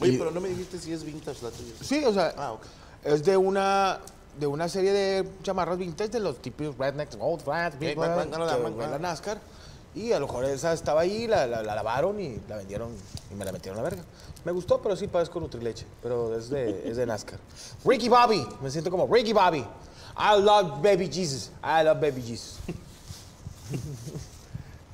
Oye, 0.00 0.12
Y- 0.12 0.18
pero 0.18 0.30
no 0.32 0.40
me 0.40 0.49
dijiste 0.50 0.78
si 0.78 0.92
es 0.92 1.02
vintage 1.04 1.42
la 1.42 1.50
tuya. 1.50 1.73
Sí, 1.80 2.04
o 2.04 2.12
sea, 2.12 2.34
Ah, 2.37 2.52
ok. 2.52 2.62
es 3.04 3.25
de 3.25 3.37
una 3.38 4.00
de 4.38 4.46
una 4.46 4.68
serie 4.68 4.92
de 4.92 5.28
chamarras 5.42 5.78
vintage 5.78 6.10
de 6.10 6.20
los 6.20 6.40
tipos 6.42 6.76
rednecks, 6.78 7.16
old 7.20 7.42
flats, 7.42 7.78
big 7.78 7.94
fue 7.94 8.06
la. 8.08 8.98
NASCAR. 8.98 9.38
Y 9.94 10.10
a 10.12 10.18
lo 10.18 10.26
mejor 10.26 10.44
esa 10.46 10.72
estaba 10.72 11.02
ahí, 11.02 11.26
la, 11.28 11.46
la- 11.46 11.62
la 11.62 11.74
lavaron 11.76 12.18
y 12.20 12.40
la 12.48 12.56
vendieron 12.56 12.90
y 13.30 13.34
me 13.36 13.44
la 13.44 13.52
metieron 13.52 13.78
a 13.78 13.82
la 13.82 13.88
verga. 13.90 14.02
Me 14.44 14.50
gustó, 14.52 14.82
pero 14.82 14.96
sí 14.96 15.06
padezco 15.06 15.38
Nutrileche, 15.38 15.86
pero 16.02 16.36
es 16.36 16.50
de, 16.50 16.82
es 16.90 16.96
de 16.96 17.06
NASCAR. 17.06 17.38
Ricky 17.84 18.08
Bobby, 18.08 18.44
me 18.60 18.70
siento 18.70 18.90
como 18.90 19.06
Ricky 19.12 19.32
Bobby. 19.32 19.64
I 20.16 20.40
love 20.40 20.80
baby 20.82 21.08
Jesus. 21.12 21.50
I 21.62 21.84
love 21.84 22.00
baby 22.00 22.22
Jesus. 22.22 22.58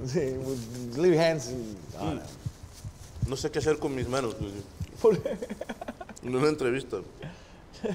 sí, 0.07 0.19
with 0.39 0.97
little 0.97 1.19
hands. 1.19 1.51
y- 1.51 1.77
ah, 1.99 2.15
no. 2.15 2.23
No 3.29 3.37
sé 3.37 3.51
qué 3.51 3.59
hacer 3.59 3.79
con 3.79 3.95
mis 3.95 4.09
manos. 4.09 4.35
güey. 4.39 4.53
En 6.23 6.35
una 6.37 6.49
entrevista. 6.49 6.99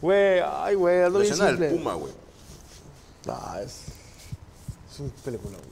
Güey, 0.00 0.40
ay, 0.44 0.74
güey, 0.74 1.02
ando 1.02 1.18
La 1.18 1.22
bien 1.22 1.32
escena 1.32 1.48
del 1.50 1.58
simple. 1.58 1.76
Puma, 1.78 1.94
güey. 1.94 2.12
No, 3.26 3.58
es, 3.60 3.82
es 4.92 5.00
un 5.00 5.10
película. 5.24 5.56
güey. 5.56 5.70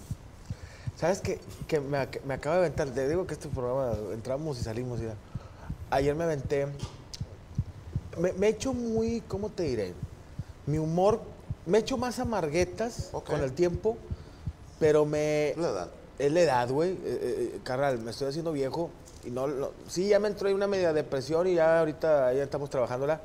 ¿Sabes 0.96 1.20
qué? 1.20 1.38
Que 1.68 1.80
me, 1.80 2.08
me 2.24 2.34
acabo 2.34 2.54
de 2.56 2.60
aventar. 2.66 2.88
Te 2.88 3.08
digo 3.08 3.26
que 3.26 3.34
este 3.34 3.48
programa 3.48 3.92
entramos 4.12 4.58
y 4.58 4.62
salimos. 4.62 5.00
y 5.00 5.04
ya. 5.04 5.14
Ayer 5.90 6.14
me 6.14 6.24
aventé. 6.24 6.66
Me, 8.18 8.46
he 8.46 8.50
hecho 8.50 8.72
muy, 8.72 9.20
¿cómo 9.28 9.50
te 9.50 9.64
diré? 9.64 9.92
Mi 10.66 10.78
humor 10.78 11.20
Me 11.66 11.78
echo 11.78 11.96
más 11.98 12.18
amarguetas 12.20 13.08
Ok. 13.12 13.26
con 13.30 13.40
el 13.42 13.52
tiempo, 13.52 13.96
pero 14.78 15.04
me... 15.04 15.54
La 15.56 15.68
edad. 15.68 15.90
Es 16.18 16.30
la 16.32 16.40
edad, 16.42 16.68
güey. 16.70 16.90
Eh, 16.92 16.98
eh, 17.04 17.60
carnal, 17.64 17.98
me 17.98 18.10
estoy 18.12 18.28
haciendo 18.28 18.52
viejo 18.52 18.90
y 19.24 19.30
no, 19.30 19.46
no- 19.48 19.70
Sí, 19.88 20.08
ya 20.08 20.18
me 20.20 20.28
entró 20.28 20.46
ahí 20.48 20.54
una 20.54 20.66
media 20.68 20.92
depresión 20.92 21.46
y 21.48 21.54
ya 21.54 21.80
ahorita 21.80 22.32
ya 22.34 22.42
estamos 22.44 22.70
trabajándola. 22.70 23.20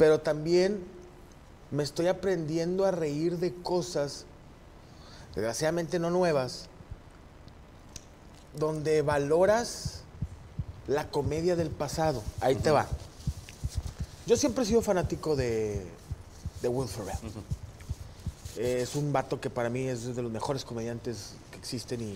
Pero 0.00 0.18
también 0.18 0.82
me 1.70 1.82
estoy 1.82 2.06
aprendiendo 2.06 2.86
a 2.86 2.90
reír 2.90 3.36
de 3.36 3.52
cosas, 3.52 4.24
desgraciadamente 5.34 5.98
no 5.98 6.08
nuevas, 6.08 6.70
donde 8.56 9.02
valoras 9.02 10.00
la 10.86 11.10
comedia 11.10 11.54
del 11.54 11.68
pasado. 11.68 12.22
Ahí 12.40 12.54
te 12.54 12.70
va. 12.70 12.86
Yo 14.26 14.38
siempre 14.38 14.64
he 14.64 14.66
sido 14.66 14.80
fanático 14.80 15.36
de, 15.36 15.84
de 16.62 16.68
Will 16.68 16.88
Ferrell. 16.88 17.18
Es 18.56 18.96
un 18.96 19.12
vato 19.12 19.38
que 19.38 19.50
para 19.50 19.68
mí 19.68 19.86
es 19.86 20.16
de 20.16 20.22
los 20.22 20.32
mejores 20.32 20.64
comediantes 20.64 21.34
que 21.50 21.58
existen 21.58 22.00
y 22.00 22.12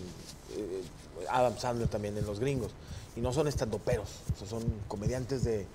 eh, 0.56 0.84
Adam 1.28 1.58
Sandler 1.58 1.88
también 1.88 2.16
en 2.16 2.24
los 2.24 2.40
gringos. 2.40 2.72
Y 3.14 3.20
no 3.20 3.34
son 3.34 3.46
estandoperos, 3.46 4.08
o 4.34 4.38
sea, 4.38 4.48
son 4.48 4.64
comediantes 4.88 5.44
de, 5.44 5.66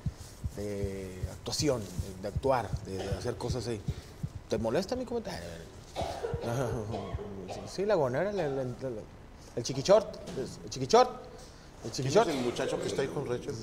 de 0.56 1.22
actuación, 1.32 1.82
de, 1.82 2.22
de 2.22 2.28
actuar, 2.28 2.70
de, 2.86 2.98
de 2.98 3.10
hacer 3.10 3.36
cosas 3.36 3.66
así. 3.68 3.80
¿Te 4.50 4.58
molesta 4.58 4.96
mi 4.96 5.06
comentario? 5.06 5.48
Sí, 7.68 7.86
la 7.86 7.96
gonera, 7.96 8.30
el, 8.30 8.40
el, 8.40 8.60
el, 8.60 8.76
el 9.56 9.64
chiquichort, 9.64 10.16
el 10.38 10.70
chiquichort, 10.70 11.10
el 11.10 11.18
¿Quién 11.82 11.92
es 11.92 11.94
chiquichort. 11.94 12.30
el 12.30 12.38
muchacho 12.42 12.80
que 12.80 12.88
está 12.88 13.02
ahí 13.02 13.08
con 13.08 13.26
Rachel? 13.28 13.54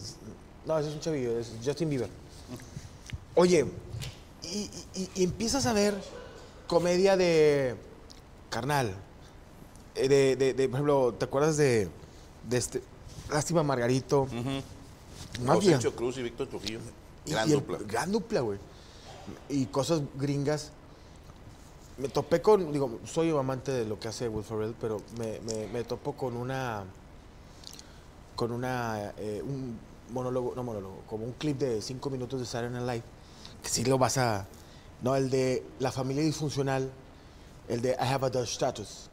No, 0.67 0.79
ese 0.79 0.89
es 0.89 0.95
un 0.95 1.01
chavillo, 1.01 1.39
es 1.39 1.53
Justin 1.65 1.89
Bieber. 1.91 2.09
Oye, 3.37 3.65
y, 4.43 4.71
y- 4.95 5.11
y 5.15 5.23
empiezas 5.25 5.67
a 5.67 5.73
ver 5.73 5.95
comedia 6.67 7.17
de 7.17 7.77
carnal. 8.51 8.93
eh, 9.95 10.09
De, 10.09 10.37
de- 10.37 10.55
de, 10.55 10.69
por 10.69 10.75
ejemplo, 10.77 11.15
¿te 11.15 11.25
acuerdas 11.25 11.57
de, 11.57 11.89
de 12.49 12.57
este 12.57 12.83
Lástima 13.31 13.63
Margarito? 13.63 14.27
Mafia. 15.41 15.77
José 15.77 15.91
Cruz 15.93 16.17
y 16.19 16.23
Víctor 16.23 16.49
Trujillo. 16.49 16.81
Gran 17.27 17.49
y 17.49 17.53
el- 17.53 17.59
dupla. 17.61 17.79
Gran 17.87 18.13
dupla, 18.13 18.41
güey. 18.41 18.59
Y 19.49 19.67
cosas 19.67 20.01
gringas. 20.17 20.71
Me 21.99 22.09
topé 22.09 22.43
con, 22.43 22.73
digo, 22.73 23.01
soy 23.07 23.31
amante 23.31 23.73
de 23.73 23.85
lo 23.87 23.99
que 23.99 24.09
hace 24.09 24.29
Will 24.29 24.45
Ferrell, 24.45 24.75
pero 24.81 25.01
me, 25.19 25.41
me, 25.41 25.67
me 25.69 25.83
topo 25.83 26.13
con 26.13 26.37
una, 26.37 26.85
con 28.37 28.53
una, 28.53 29.13
eh, 29.17 29.43
un 29.43 29.79
monólogo, 30.13 30.55
no 30.55 30.63
monólogo, 30.63 31.03
como 31.09 31.25
un 31.25 31.33
clip 31.33 31.59
de 31.59 31.81
cinco 31.81 32.11
minutos 32.11 32.39
de 32.39 32.45
Saturday 32.47 32.71
Night 32.85 32.87
Live, 32.87 33.05
que 33.63 33.69
sí 33.71 33.83
lo 33.85 33.97
vas 33.97 34.19
a, 34.19 34.47
no, 35.01 35.17
el 35.17 35.31
de 35.31 35.65
la 35.79 35.91
familia 35.91 36.23
disfuncional, 36.23 36.91
el 37.69 37.81
de 37.81 37.93
I 37.93 37.97
have 38.13 38.27
a 38.27 38.31
Dutch 38.31 38.51
status. 38.51 39.09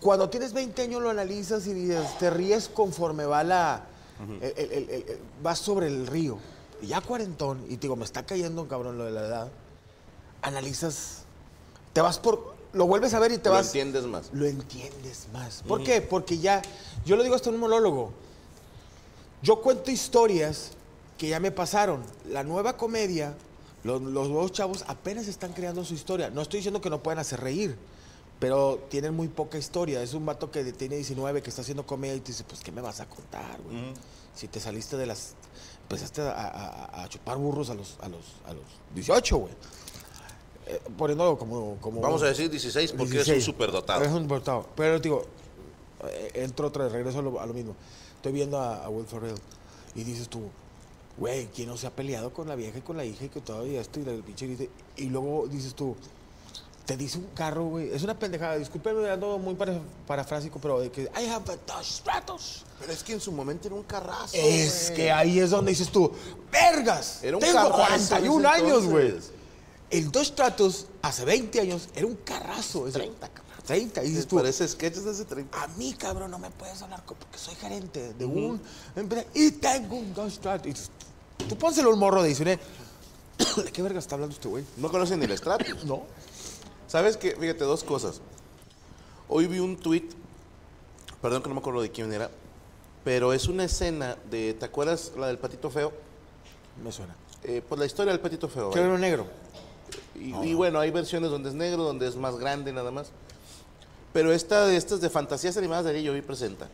Cuando 0.00 0.28
tienes 0.28 0.52
20 0.52 0.82
años 0.82 1.00
lo 1.00 1.10
analizas 1.10 1.64
y 1.68 1.74
dices, 1.74 2.18
te 2.18 2.28
ríes 2.28 2.68
conforme 2.68 3.24
va 3.24 3.44
la, 3.44 3.84
el- 4.40 4.52
el- 4.56 4.72
el- 4.72 4.90
el- 4.90 5.18
vas 5.42 5.58
sobre 5.58 5.86
el 5.88 6.06
río. 6.06 6.38
Y 6.80 6.88
ya 6.88 7.00
cuarentón, 7.00 7.64
y 7.68 7.76
te 7.76 7.82
digo, 7.82 7.96
me 7.96 8.04
está 8.04 8.24
cayendo 8.26 8.66
cabrón 8.68 8.98
lo 8.98 9.04
de 9.04 9.12
la 9.12 9.20
edad, 9.20 9.52
analizas, 10.42 11.22
te 11.92 12.00
vas 12.00 12.18
por, 12.18 12.54
lo 12.72 12.86
vuelves 12.86 13.14
a 13.14 13.18
ver 13.20 13.32
y 13.32 13.38
te 13.38 13.48
Lo 13.48 13.54
vas 13.54 13.66
entiendes 13.66 14.04
más. 14.04 14.30
lo 14.32 14.46
entiendes 14.46 15.26
más. 15.32 15.62
¿Por 15.66 15.82
qué? 15.84 16.00
Porque 16.00 16.38
ya, 16.38 16.62
yo 17.04 17.16
lo 17.16 17.22
digo 17.22 17.34
hasta 17.34 17.48
en 17.50 17.56
un 17.56 17.60
monólogo, 17.60 18.12
yo 19.42 19.60
cuento 19.60 19.90
historias 19.90 20.70
que 21.18 21.28
ya 21.28 21.38
me 21.40 21.50
pasaron. 21.52 22.02
La 22.28 22.42
nueva 22.42 22.76
comedia, 22.76 23.34
los, 23.84 24.00
los 24.02 24.28
nuevos 24.28 24.52
chavos 24.52 24.84
apenas 24.88 25.28
están 25.28 25.52
creando 25.52 25.84
su 25.84 25.94
historia. 25.94 26.30
No 26.30 26.42
estoy 26.42 26.58
diciendo 26.58 26.80
que 26.80 26.90
no 26.90 27.02
puedan 27.02 27.18
hacer 27.18 27.40
reír, 27.40 27.76
pero 28.42 28.80
tienen 28.88 29.14
muy 29.14 29.28
poca 29.28 29.56
historia. 29.56 30.02
Es 30.02 30.14
un 30.14 30.26
vato 30.26 30.50
que 30.50 30.64
tiene 30.72 30.96
19, 30.96 31.42
que 31.42 31.48
está 31.50 31.62
haciendo 31.62 31.86
comedia 31.86 32.16
y 32.16 32.20
te 32.20 32.32
dice, 32.32 32.42
pues, 32.42 32.60
¿qué 32.60 32.72
me 32.72 32.80
vas 32.80 32.98
a 32.98 33.06
contar, 33.08 33.60
güey? 33.62 33.94
Si 34.34 34.48
te 34.48 34.58
saliste 34.58 34.96
de 34.96 35.06
las... 35.06 35.34
Empezaste 35.82 36.22
a, 36.22 36.32
a- 36.32 37.02
a 37.04 37.08
chupar 37.08 37.36
burros 37.38 37.70
a 37.70 37.74
los, 37.74 37.98
a 38.00 38.08
los, 38.08 38.24
a 38.46 38.52
los 38.52 38.64
18, 38.96 39.36
güey. 39.36 39.52
Eh, 40.66 40.80
poniéndolo 40.98 41.38
como, 41.38 41.76
como... 41.80 42.00
Vamos 42.00 42.22
a 42.22 42.26
decir 42.26 42.50
16 42.50 42.92
porque 42.92 43.04
es 43.04 43.28
un 43.28 43.34
16. 43.34 43.44
superdotado. 43.44 44.02
Es 44.02 44.10
un 44.10 44.22
superdotado. 44.24 44.66
Pero 44.74 44.98
digo, 44.98 45.22
eh, 46.08 46.30
entro 46.34 46.66
otra 46.66 46.84
vez, 46.84 46.92
regreso 46.92 47.20
a 47.20 47.22
lo, 47.22 47.40
a 47.40 47.46
lo 47.46 47.54
mismo. 47.54 47.76
Estoy 48.16 48.32
viendo 48.32 48.58
a, 48.58 48.84
a 48.84 48.88
Will 48.88 49.06
Ferrell 49.06 49.36
y 49.94 50.02
dices 50.02 50.28
tú, 50.28 50.42
güey, 51.16 51.46
¿quién 51.54 51.68
no 51.68 51.76
se 51.76 51.86
ha 51.86 51.90
peleado 51.90 52.32
con 52.32 52.48
la 52.48 52.56
vieja 52.56 52.78
y 52.78 52.82
con 52.82 52.96
la 52.96 53.04
hija 53.04 53.24
y 53.24 53.28
todo 53.28 53.64
y 53.66 53.76
esto 53.76 54.00
y 54.00 54.04
la 54.04 54.12
pinche 54.24 54.68
y 54.96 55.04
luego 55.10 55.46
dices 55.46 55.74
tú, 55.74 55.94
te 56.86 56.96
dice 56.96 57.18
un 57.18 57.26
carro, 57.34 57.64
güey, 57.66 57.92
es 57.92 58.02
una 58.02 58.18
pendejada, 58.18 58.56
discúlpeme, 58.56 59.08
ando 59.08 59.38
muy 59.38 59.54
para, 59.54 59.80
parafrásico, 60.06 60.58
pero 60.60 60.80
de 60.80 60.90
que 60.90 61.02
I 61.02 61.26
have 61.28 61.52
a 61.52 61.56
Dodge 61.66 61.84
Stratos. 61.84 62.64
Pero 62.80 62.92
es 62.92 63.02
que 63.04 63.12
en 63.12 63.20
su 63.20 63.30
momento 63.32 63.68
era 63.68 63.76
un 63.76 63.84
carrazo. 63.84 64.32
Es 64.34 64.90
que 64.90 65.10
ahí 65.12 65.38
es 65.38 65.50
donde 65.50 65.70
dices 65.70 65.90
tú, 65.90 66.10
¡vergas! 66.50 67.22
Era 67.22 67.36
un 67.36 67.40
Tengo 67.42 67.54
carrazo 67.54 67.76
41 67.76 68.34
en 68.34 68.54
ese 68.54 68.64
años, 68.64 68.84
güey. 68.86 69.14
El 69.90 70.10
Dodge 70.10 70.26
Stratos 70.28 70.86
hace 71.02 71.24
20 71.24 71.60
años 71.60 71.88
era 71.94 72.06
un 72.06 72.16
carrazo. 72.16 72.88
ese- 72.88 72.98
30, 72.98 73.28
cabrón. 73.28 73.52
30, 73.64 74.02
y 74.02 74.08
dices 74.08 74.26
tú, 74.26 74.36
Parece 74.36 74.66
sketches 74.66 75.04
de 75.04 75.10
hace 75.12 75.24
30. 75.24 75.62
a 75.62 75.68
mí, 75.68 75.94
cabrón, 75.94 76.32
no 76.32 76.38
me 76.38 76.50
puedes 76.50 76.82
hablar 76.82 77.04
porque 77.06 77.38
soy 77.38 77.54
gerente 77.54 78.12
de 78.14 78.24
un... 78.24 78.60
empresa 78.96 79.26
Y 79.34 79.52
tengo 79.52 79.96
un 79.96 80.12
Dodge 80.12 80.32
Stratos. 80.34 80.66
Y 80.66 80.70
dices, 80.70 80.90
tú 81.48 81.56
pónselo 81.56 81.90
un 81.90 81.98
morro 82.00 82.22
de 82.22 82.28
19. 82.28 82.60
¿De 83.64 83.70
qué 83.70 83.82
verga 83.82 84.00
está 84.00 84.16
hablando 84.16 84.34
este 84.34 84.48
güey? 84.48 84.64
No 84.78 84.90
conocen 84.90 85.20
ni 85.20 85.26
el 85.26 85.38
Stratus. 85.38 85.84
No. 85.84 86.02
¿Sabes 86.92 87.16
qué? 87.16 87.34
Fíjate, 87.34 87.64
dos 87.64 87.82
cosas. 87.82 88.20
Hoy 89.26 89.46
vi 89.46 89.60
un 89.60 89.78
tweet, 89.78 90.10
perdón 91.22 91.42
que 91.42 91.48
no 91.48 91.54
me 91.54 91.60
acuerdo 91.62 91.80
de 91.80 91.90
quién 91.90 92.12
era, 92.12 92.28
pero 93.02 93.32
es 93.32 93.48
una 93.48 93.64
escena 93.64 94.18
de, 94.30 94.52
¿te 94.52 94.66
acuerdas 94.66 95.12
la 95.16 95.28
del 95.28 95.38
patito 95.38 95.70
feo? 95.70 95.90
Me 96.84 96.92
suena. 96.92 97.16
Eh, 97.44 97.62
pues 97.66 97.78
la 97.78 97.86
historia 97.86 98.12
del 98.12 98.20
patito 98.20 98.46
feo. 98.46 98.68
Que 98.72 98.78
era 98.78 98.98
negro. 98.98 99.26
Y, 100.14 100.34
y 100.50 100.52
bueno, 100.52 100.80
hay 100.80 100.90
versiones 100.90 101.30
donde 101.30 101.48
es 101.48 101.54
negro, 101.54 101.82
donde 101.82 102.06
es 102.06 102.14
más 102.14 102.36
grande 102.36 102.74
nada 102.74 102.90
más. 102.90 103.10
Pero 104.12 104.30
esta 104.30 104.66
de 104.66 104.76
estas 104.76 105.00
de 105.00 105.08
fantasías 105.08 105.56
animadas 105.56 105.86
de 105.86 105.92
ahí 105.92 106.02
yo 106.02 106.12
vi 106.12 106.20
presenta. 106.20 106.68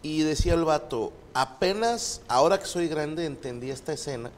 Y 0.00 0.22
decía 0.22 0.54
el 0.54 0.64
vato, 0.64 1.12
apenas 1.34 2.20
ahora 2.28 2.60
que 2.60 2.66
soy 2.66 2.86
grande 2.86 3.26
entendí 3.26 3.68
esta 3.68 3.92
escena, 3.92 4.30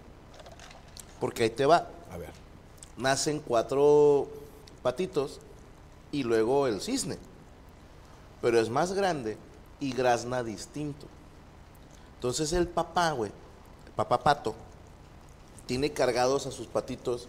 porque 1.20 1.42
ahí 1.42 1.50
te 1.50 1.66
va. 1.66 1.90
A 2.10 2.16
ver. 2.16 2.30
Nacen 2.96 3.38
cuatro 3.38 4.37
patitos 4.88 5.40
y 6.12 6.22
luego 6.22 6.66
el 6.66 6.80
cisne. 6.80 7.18
Pero 8.40 8.58
es 8.58 8.70
más 8.70 8.94
grande 8.94 9.36
y 9.80 9.92
grazna 9.92 10.42
distinto. 10.42 11.06
Entonces 12.14 12.54
el 12.54 12.66
papá, 12.68 13.12
güey, 13.12 13.30
el 13.86 13.92
papá 13.92 14.20
pato, 14.20 14.54
tiene 15.66 15.92
cargados 15.92 16.46
a 16.46 16.52
sus 16.52 16.68
patitos 16.68 17.28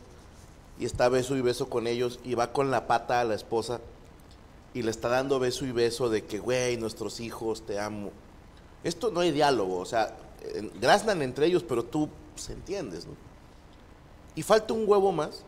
y 0.80 0.86
está 0.86 1.10
beso 1.10 1.36
y 1.36 1.42
beso 1.42 1.68
con 1.68 1.86
ellos 1.86 2.22
y 2.24 2.34
va 2.34 2.54
con 2.54 2.72
la 2.72 2.88
pata 2.88 3.20
a 3.20 3.26
la 3.26 3.36
esposa 3.36 3.82
y 4.74 4.84
le 4.84 4.92
está 4.92 5.10
dando 5.10 5.38
beso 5.38 5.66
y 5.66 5.74
beso 5.74 6.10
de 6.10 6.24
que, 6.24 6.40
güey, 6.40 6.78
nuestros 6.78 7.20
hijos, 7.20 7.66
te 7.66 7.78
amo. 7.78 8.12
Esto 8.86 9.12
no 9.12 9.20
hay 9.20 9.34
diálogo, 9.34 9.80
o 9.80 9.86
sea, 9.86 10.16
graznan 10.80 11.22
entre 11.24 11.48
ellos, 11.48 11.64
pero 11.68 11.84
tú 11.84 12.08
pues, 12.34 12.50
entiendes, 12.52 13.06
¿no? 13.06 13.16
Y 14.36 14.44
falta 14.44 14.74
un 14.74 14.88
huevo 14.88 15.12
más 15.12 15.44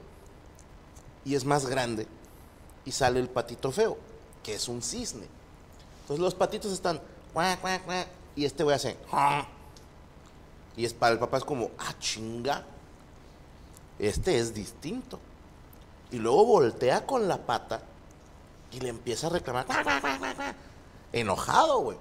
y 1.25 1.35
es 1.35 1.45
más 1.45 1.65
grande 1.65 2.07
y 2.85 2.91
sale 2.91 3.19
el 3.19 3.29
patito 3.29 3.71
feo, 3.71 3.97
que 4.43 4.55
es 4.55 4.67
un 4.67 4.81
cisne. 4.81 5.25
Entonces 6.01 6.23
los 6.23 6.33
patitos 6.35 6.71
están, 6.71 6.99
y 8.35 8.45
este 8.45 8.63
güey 8.63 8.75
hace, 8.75 8.97
"Ah". 9.11 9.45
y 10.75 10.85
es 10.85 10.93
para 10.93 11.13
el 11.13 11.19
papá 11.19 11.37
es 11.37 11.43
como, 11.43 11.69
ah, 11.79 11.93
chinga, 11.99 12.63
este 13.99 14.37
es 14.39 14.53
distinto. 14.53 15.19
Y 16.11 16.17
luego 16.17 16.45
voltea 16.45 17.05
con 17.05 17.27
la 17.27 17.37
pata 17.37 17.81
y 18.71 18.79
le 18.79 18.89
empieza 18.89 19.27
a 19.27 19.29
reclamar, 19.31 19.65
enojado, 21.13 21.79
güey. 21.79 21.97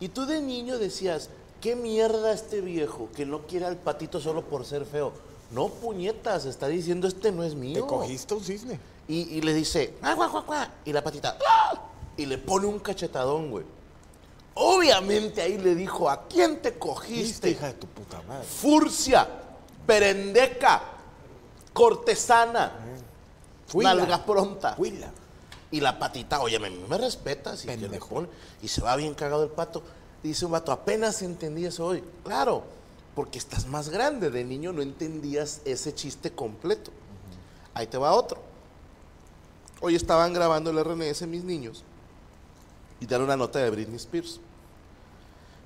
Y 0.00 0.08
tú 0.08 0.24
de 0.24 0.40
niño 0.40 0.78
decías, 0.78 1.28
¿qué 1.60 1.76
mierda 1.76 2.32
este 2.32 2.60
viejo 2.60 3.08
que 3.14 3.26
no 3.26 3.40
quiere 3.46 3.66
al 3.66 3.76
patito 3.76 4.20
solo 4.20 4.42
por 4.44 4.64
ser 4.64 4.84
feo? 4.86 5.12
No, 5.50 5.68
puñetas, 5.68 6.44
está 6.44 6.68
diciendo, 6.68 7.08
este 7.08 7.32
no 7.32 7.42
es 7.42 7.54
mío. 7.54 7.74
Te 7.82 7.86
cogiste 7.86 8.34
un 8.34 8.44
cisne. 8.44 8.78
Y, 9.08 9.22
y 9.36 9.40
le 9.42 9.52
dice, 9.52 9.94
"Guau, 10.00 10.14
guau, 10.16 10.30
guau, 10.30 10.44
guau", 10.44 10.66
y 10.84 10.92
la 10.92 11.02
patita, 11.02 11.36
"Ah", 11.48 11.74
y 12.16 12.26
le 12.26 12.38
pone 12.38 12.66
un 12.66 12.78
cachetadón, 12.78 13.50
güey. 13.50 13.64
Obviamente 14.54 15.40
ahí 15.42 15.58
le 15.58 15.74
dijo, 15.74 16.10
¿a 16.10 16.26
quién 16.26 16.60
te 16.60 16.78
cogiste? 16.78 17.50
hija 17.50 17.68
de 17.68 17.74
tu 17.74 17.86
puta 17.86 18.20
madre. 18.28 18.44
Furcia, 18.44 19.26
perendeca, 19.86 20.82
cortesana, 21.72 22.72
Fuila. 23.66 23.94
nalga 23.94 24.24
pronta. 24.24 24.74
Huila. 24.78 25.10
Y 25.70 25.80
la 25.80 25.98
patita, 25.98 26.40
oye, 26.40 26.58
me, 26.58 26.68
me 26.70 26.98
respetas. 26.98 27.64
Y, 27.64 27.68
que 27.68 27.76
le 27.76 27.98
pone- 28.00 28.28
y 28.60 28.68
se 28.68 28.82
va 28.82 28.96
bien 28.96 29.14
cagado 29.14 29.44
el 29.44 29.50
pato. 29.50 29.82
Dice 30.22 30.44
un 30.44 30.52
vato, 30.52 30.72
apenas 30.72 31.22
entendí 31.22 31.64
eso 31.64 31.86
hoy. 31.86 32.02
Claro, 32.24 32.64
porque 33.14 33.38
estás 33.38 33.66
más 33.66 33.88
grande. 33.88 34.30
De 34.30 34.44
niño 34.44 34.72
no 34.72 34.82
entendías 34.82 35.60
ese 35.64 35.94
chiste 35.94 36.30
completo. 36.30 36.90
Ahí 37.74 37.86
te 37.86 37.98
va 37.98 38.12
otro. 38.12 38.40
Hoy 39.80 39.94
estaban 39.94 40.32
grabando 40.32 40.70
el 40.70 40.84
RNS 40.84 41.26
mis 41.26 41.44
niños 41.44 41.84
y 43.00 43.06
dan 43.06 43.22
una 43.22 43.36
nota 43.36 43.58
de 43.58 43.70
Britney 43.70 43.96
Spears. 43.96 44.40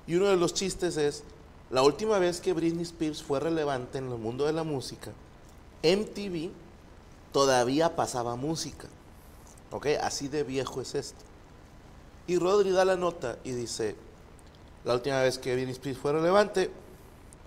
Y 0.07 0.15
uno 0.15 0.27
de 0.27 0.37
los 0.37 0.53
chistes 0.53 0.97
es, 0.97 1.23
la 1.69 1.81
última 1.81 2.19
vez 2.19 2.39
que 2.39 2.53
Britney 2.53 2.83
Spears 2.83 3.23
fue 3.23 3.39
relevante 3.39 3.97
en 3.97 4.11
el 4.11 4.17
mundo 4.17 4.45
de 4.45 4.53
la 4.53 4.63
música, 4.63 5.11
MTV 5.83 6.51
todavía 7.31 7.95
pasaba 7.95 8.35
música. 8.35 8.87
¿Ok? 9.71 9.87
Así 10.01 10.27
de 10.27 10.43
viejo 10.43 10.79
es 10.79 10.95
esto. 10.95 11.25
Y 12.27 12.37
Rodri 12.37 12.71
da 12.71 12.85
la 12.85 12.95
nota 12.95 13.37
y 13.43 13.51
dice, 13.51 13.95
la 14.85 14.93
última 14.93 15.21
vez 15.21 15.37
que 15.37 15.53
Britney 15.53 15.73
Spears 15.73 15.99
fue 15.99 16.13
relevante, 16.13 16.71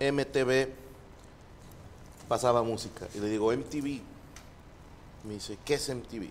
MTV 0.01 0.69
pasaba 2.29 2.63
música. 2.63 3.09
Y 3.15 3.19
le 3.21 3.29
digo, 3.29 3.53
MTV. 3.53 4.01
Me 5.25 5.35
dice, 5.35 5.59
¿qué 5.65 5.75
es 5.75 5.89
MTV? 5.89 6.29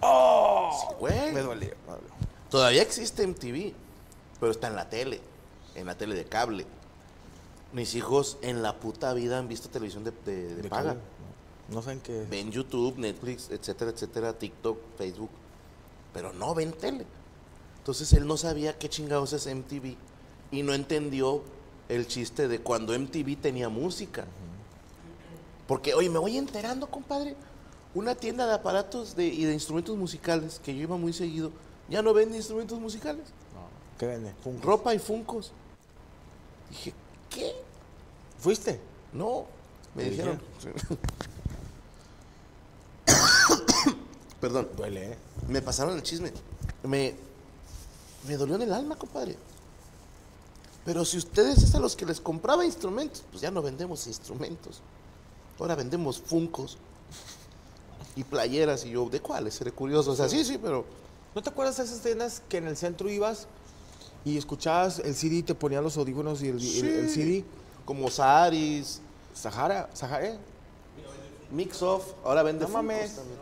¡Oh! 0.00 0.70
Sí, 0.88 0.94
güey. 0.98 1.32
Me 1.32 1.40
dolió. 1.40 1.70
Todavía 2.48 2.82
existe 2.82 3.26
MTV, 3.26 3.72
pero 4.38 4.52
está 4.52 4.68
en 4.68 4.76
la 4.76 4.88
tele, 4.88 5.20
en 5.74 5.86
la 5.86 5.96
tele 5.96 6.14
de 6.14 6.24
cable. 6.24 6.66
Mis 7.72 7.94
hijos 7.94 8.38
en 8.42 8.62
la 8.62 8.80
puta 8.80 9.12
vida 9.14 9.38
han 9.38 9.46
visto 9.48 9.68
televisión 9.68 10.02
de, 10.04 10.10
de- 10.24 10.54
de 10.56 10.62
De 10.62 10.68
paga. 10.68 10.90
cable, 10.94 11.00
No 11.68 11.76
No 11.76 11.82
saben 11.82 12.00
qué. 12.00 12.26
Ven 12.28 12.50
YouTube, 12.50 12.98
Netflix, 12.98 13.50
etcétera, 13.50 13.92
etcétera, 13.92 14.32
TikTok, 14.38 14.78
Facebook, 14.98 15.30
pero 16.12 16.32
no 16.32 16.54
ven 16.54 16.72
tele. 16.72 17.06
Entonces 17.78 18.12
él 18.14 18.26
no 18.26 18.36
sabía 18.36 18.76
qué 18.78 18.88
chingados 18.88 19.32
es 19.32 19.46
MTV 19.46 19.96
y 20.50 20.62
no 20.62 20.74
entendió 20.74 21.42
el 21.90 22.06
chiste 22.06 22.48
de 22.48 22.60
cuando 22.60 22.94
MTV 22.98 23.36
tenía 23.40 23.68
música. 23.68 24.24
Porque, 25.66 25.92
oye, 25.94 26.08
me 26.08 26.18
voy 26.18 26.36
enterando, 26.38 26.86
compadre. 26.88 27.36
Una 27.94 28.14
tienda 28.14 28.46
de 28.46 28.54
aparatos 28.54 29.16
de- 29.16 29.26
y 29.26 29.44
de 29.44 29.52
instrumentos 29.52 29.96
musicales 29.96 30.60
que 30.64 30.74
yo 30.74 30.82
iba 30.82 30.96
muy 30.96 31.12
seguido, 31.12 31.50
ya 31.88 32.02
no 32.02 32.14
vende 32.14 32.36
instrumentos 32.36 32.78
musicales. 32.78 33.24
¿Qué 33.98 34.06
vende? 34.06 34.32
Funkos. 34.42 34.64
Ropa 34.64 34.94
y 34.94 34.98
funcos. 34.98 35.52
Dije, 36.70 36.94
¿qué? 37.28 37.52
¿Fuiste? 38.38 38.80
No, 39.12 39.46
me 39.94 40.04
¿Te 40.04 40.10
dijeron. 40.10 40.40
Perdón, 44.40 44.68
Duele, 44.76 45.12
¿eh? 45.12 45.16
me 45.48 45.60
pasaron 45.60 45.94
el 45.96 46.02
chisme. 46.02 46.32
Me, 46.84 47.14
me 48.26 48.36
dolió 48.36 48.54
en 48.54 48.62
el 48.62 48.72
alma, 48.72 48.96
compadre. 48.96 49.36
Pero 50.84 51.04
si 51.04 51.18
ustedes 51.18 51.62
es 51.62 51.74
a 51.74 51.80
los 51.80 51.94
que 51.96 52.06
les 52.06 52.20
compraba 52.20 52.64
instrumentos, 52.64 53.22
pues 53.30 53.42
ya 53.42 53.50
no 53.50 53.60
vendemos 53.62 54.06
instrumentos. 54.06 54.80
Ahora 55.58 55.74
vendemos 55.74 56.18
funcos 56.20 56.78
y 58.16 58.24
playeras. 58.24 58.84
Y 58.86 58.90
yo, 58.90 59.08
¿de 59.10 59.20
cuáles? 59.20 59.54
Seré 59.54 59.72
curioso. 59.72 60.12
O 60.12 60.16
sea, 60.16 60.28
sí, 60.28 60.44
sí, 60.44 60.58
pero. 60.58 60.84
¿No 61.34 61.42
te 61.42 61.50
acuerdas 61.50 61.76
de 61.76 61.84
esas 61.84 61.98
escenas 61.98 62.42
que 62.48 62.56
en 62.56 62.66
el 62.66 62.76
centro 62.76 63.08
ibas 63.08 63.46
y 64.24 64.36
escuchabas 64.36 64.98
el 64.98 65.14
CD 65.14 65.36
y 65.36 65.42
te 65.44 65.54
ponían 65.54 65.84
los 65.84 65.96
audífonos 65.96 66.42
y 66.42 66.48
el, 66.48 66.56
el- 66.60 66.86
el 67.04 67.10
CD? 67.10 67.44
Como 67.84 68.10
Saris, 68.10 69.00
Sahara, 69.34 69.88
Sahara, 69.94 70.26
¿eh? 70.26 70.38
Mix 71.52 71.82
Off, 71.82 72.04
ahora 72.24 72.42
vende 72.42 72.64
No 72.64 72.70
mames. 72.72 73.16
también. 73.16 73.38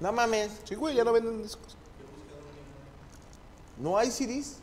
No 0.00 0.12
mames, 0.12 0.50
Sí, 0.64 0.74
güey, 0.74 0.94
ya 0.96 1.04
no 1.04 1.12
venden 1.12 1.42
discos. 1.42 1.76
¿no 3.78 3.96
hay 3.96 4.10
CDs? 4.10 4.56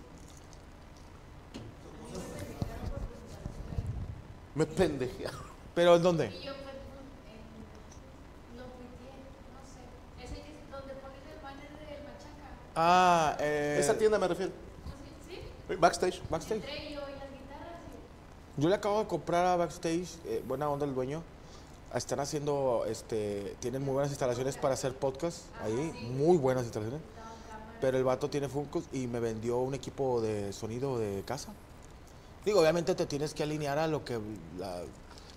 Me 4.56 4.66
pendejearon. 4.66 5.42
¿Pero 5.74 5.96
en 5.98 6.02
dónde? 6.04 6.26
Y 6.28 6.44
yo 6.46 6.54
pues, 6.54 6.76
en- 7.28 8.58
lo 8.58 8.64
no 8.64 8.70
sé. 9.68 10.24
Ese 10.24 10.40
es 10.40 10.72
donde 10.72 10.94
ponen 10.96 11.20
el 11.30 11.44
banner 11.44 11.70
del 11.70 12.04
machaca. 12.04 12.50
Ah, 12.76 13.36
eh, 13.40 13.78
Esa 13.80 13.98
tienda 13.98 14.18
me 14.18 14.28
refiero. 14.28 14.52
¿Sí? 15.28 15.76
Backstage. 15.76 16.22
Backstage. 16.30 16.58
Entré 16.64 16.94
yo 16.94 17.02
y 17.02 17.20
las 17.20 17.32
guitarras. 17.32 17.82
y- 18.58 18.62
Yo 18.62 18.70
le 18.70 18.76
acabo 18.76 19.00
de 19.00 19.08
comprar 19.08 19.46
a 19.46 19.56
Backstage, 19.58 20.08
eh, 20.26 20.42
buena 20.48 20.70
onda 20.70 20.86
el 20.86 20.96
dueño. 20.96 21.22
Están 21.94 22.20
haciendo, 22.20 22.84
este, 22.88 23.56
tienen 23.62 23.82
muy 23.84 23.94
buenas 23.94 24.12
instalaciones 24.12 24.58
para 24.58 24.74
hacer 24.74 24.94
podcast 24.96 25.44
ahí, 25.62 26.10
muy 26.12 26.38
buenas 26.38 26.64
instalaciones. 26.64 27.02
Pero 27.80 27.98
el 27.98 28.04
vato 28.04 28.30
tiene 28.30 28.50
Funkos 28.50 28.86
y 28.92 29.08
me 29.08 29.20
vendió 29.20 29.58
un 29.60 29.74
equipo 29.76 30.20
de 30.22 30.52
sonido 30.54 30.98
de 30.98 31.24
casa. 31.26 31.54
Digo, 32.46 32.60
obviamente 32.60 32.94
te 32.96 33.06
tienes 33.06 33.34
que 33.34 33.44
alinear 33.44 33.78
a 33.80 33.88
lo 33.88 34.06
que 34.06 34.20
la... 34.58 34.82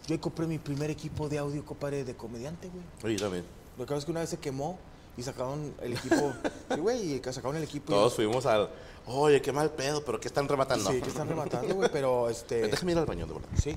Yo 0.07 0.21
compré 0.21 0.47
mi 0.47 0.59
primer 0.59 0.91
equipo 0.91 1.29
de 1.29 1.39
audio, 1.39 1.65
compadre, 1.65 2.05
de 2.05 2.15
comediante, 2.15 2.69
güey. 2.69 2.85
Oye, 3.05 3.23
también. 3.23 3.45
Lo 3.77 3.85
que 3.85 3.89
pasa 3.89 3.99
es 3.99 4.05
que 4.05 4.11
una 4.11 4.21
vez 4.21 4.31
se 4.31 4.39
quemó 4.39 4.79
y 5.17 5.23
sacaron 5.23 5.75
el 5.83 5.93
equipo. 5.95 6.33
sí, 6.75 6.81
güey, 6.81 7.15
y 7.15 7.23
sacaron 7.33 7.57
el 7.57 7.65
equipo. 7.65 7.93
y- 7.93 7.95
Todos 7.95 8.15
fuimos 8.15 8.47
al. 8.47 8.71
Oye, 9.07 9.43
qué 9.43 9.53
mal 9.53 9.71
pedo, 9.71 10.05
pero 10.05 10.19
¿qué 10.21 10.29
están 10.29 10.49
rematando? 10.49 10.91
Sí, 10.91 11.01
que 11.01 11.09
están 11.09 11.29
rematando, 11.29 11.75
güey, 11.75 11.91
pero 11.93 12.29
este. 12.31 12.69
Déjame 12.69 12.93
ir 12.93 12.99
al 12.99 13.07
baño, 13.07 13.27
de 13.27 13.35
verdad. 13.35 13.49
Sí. 13.61 13.77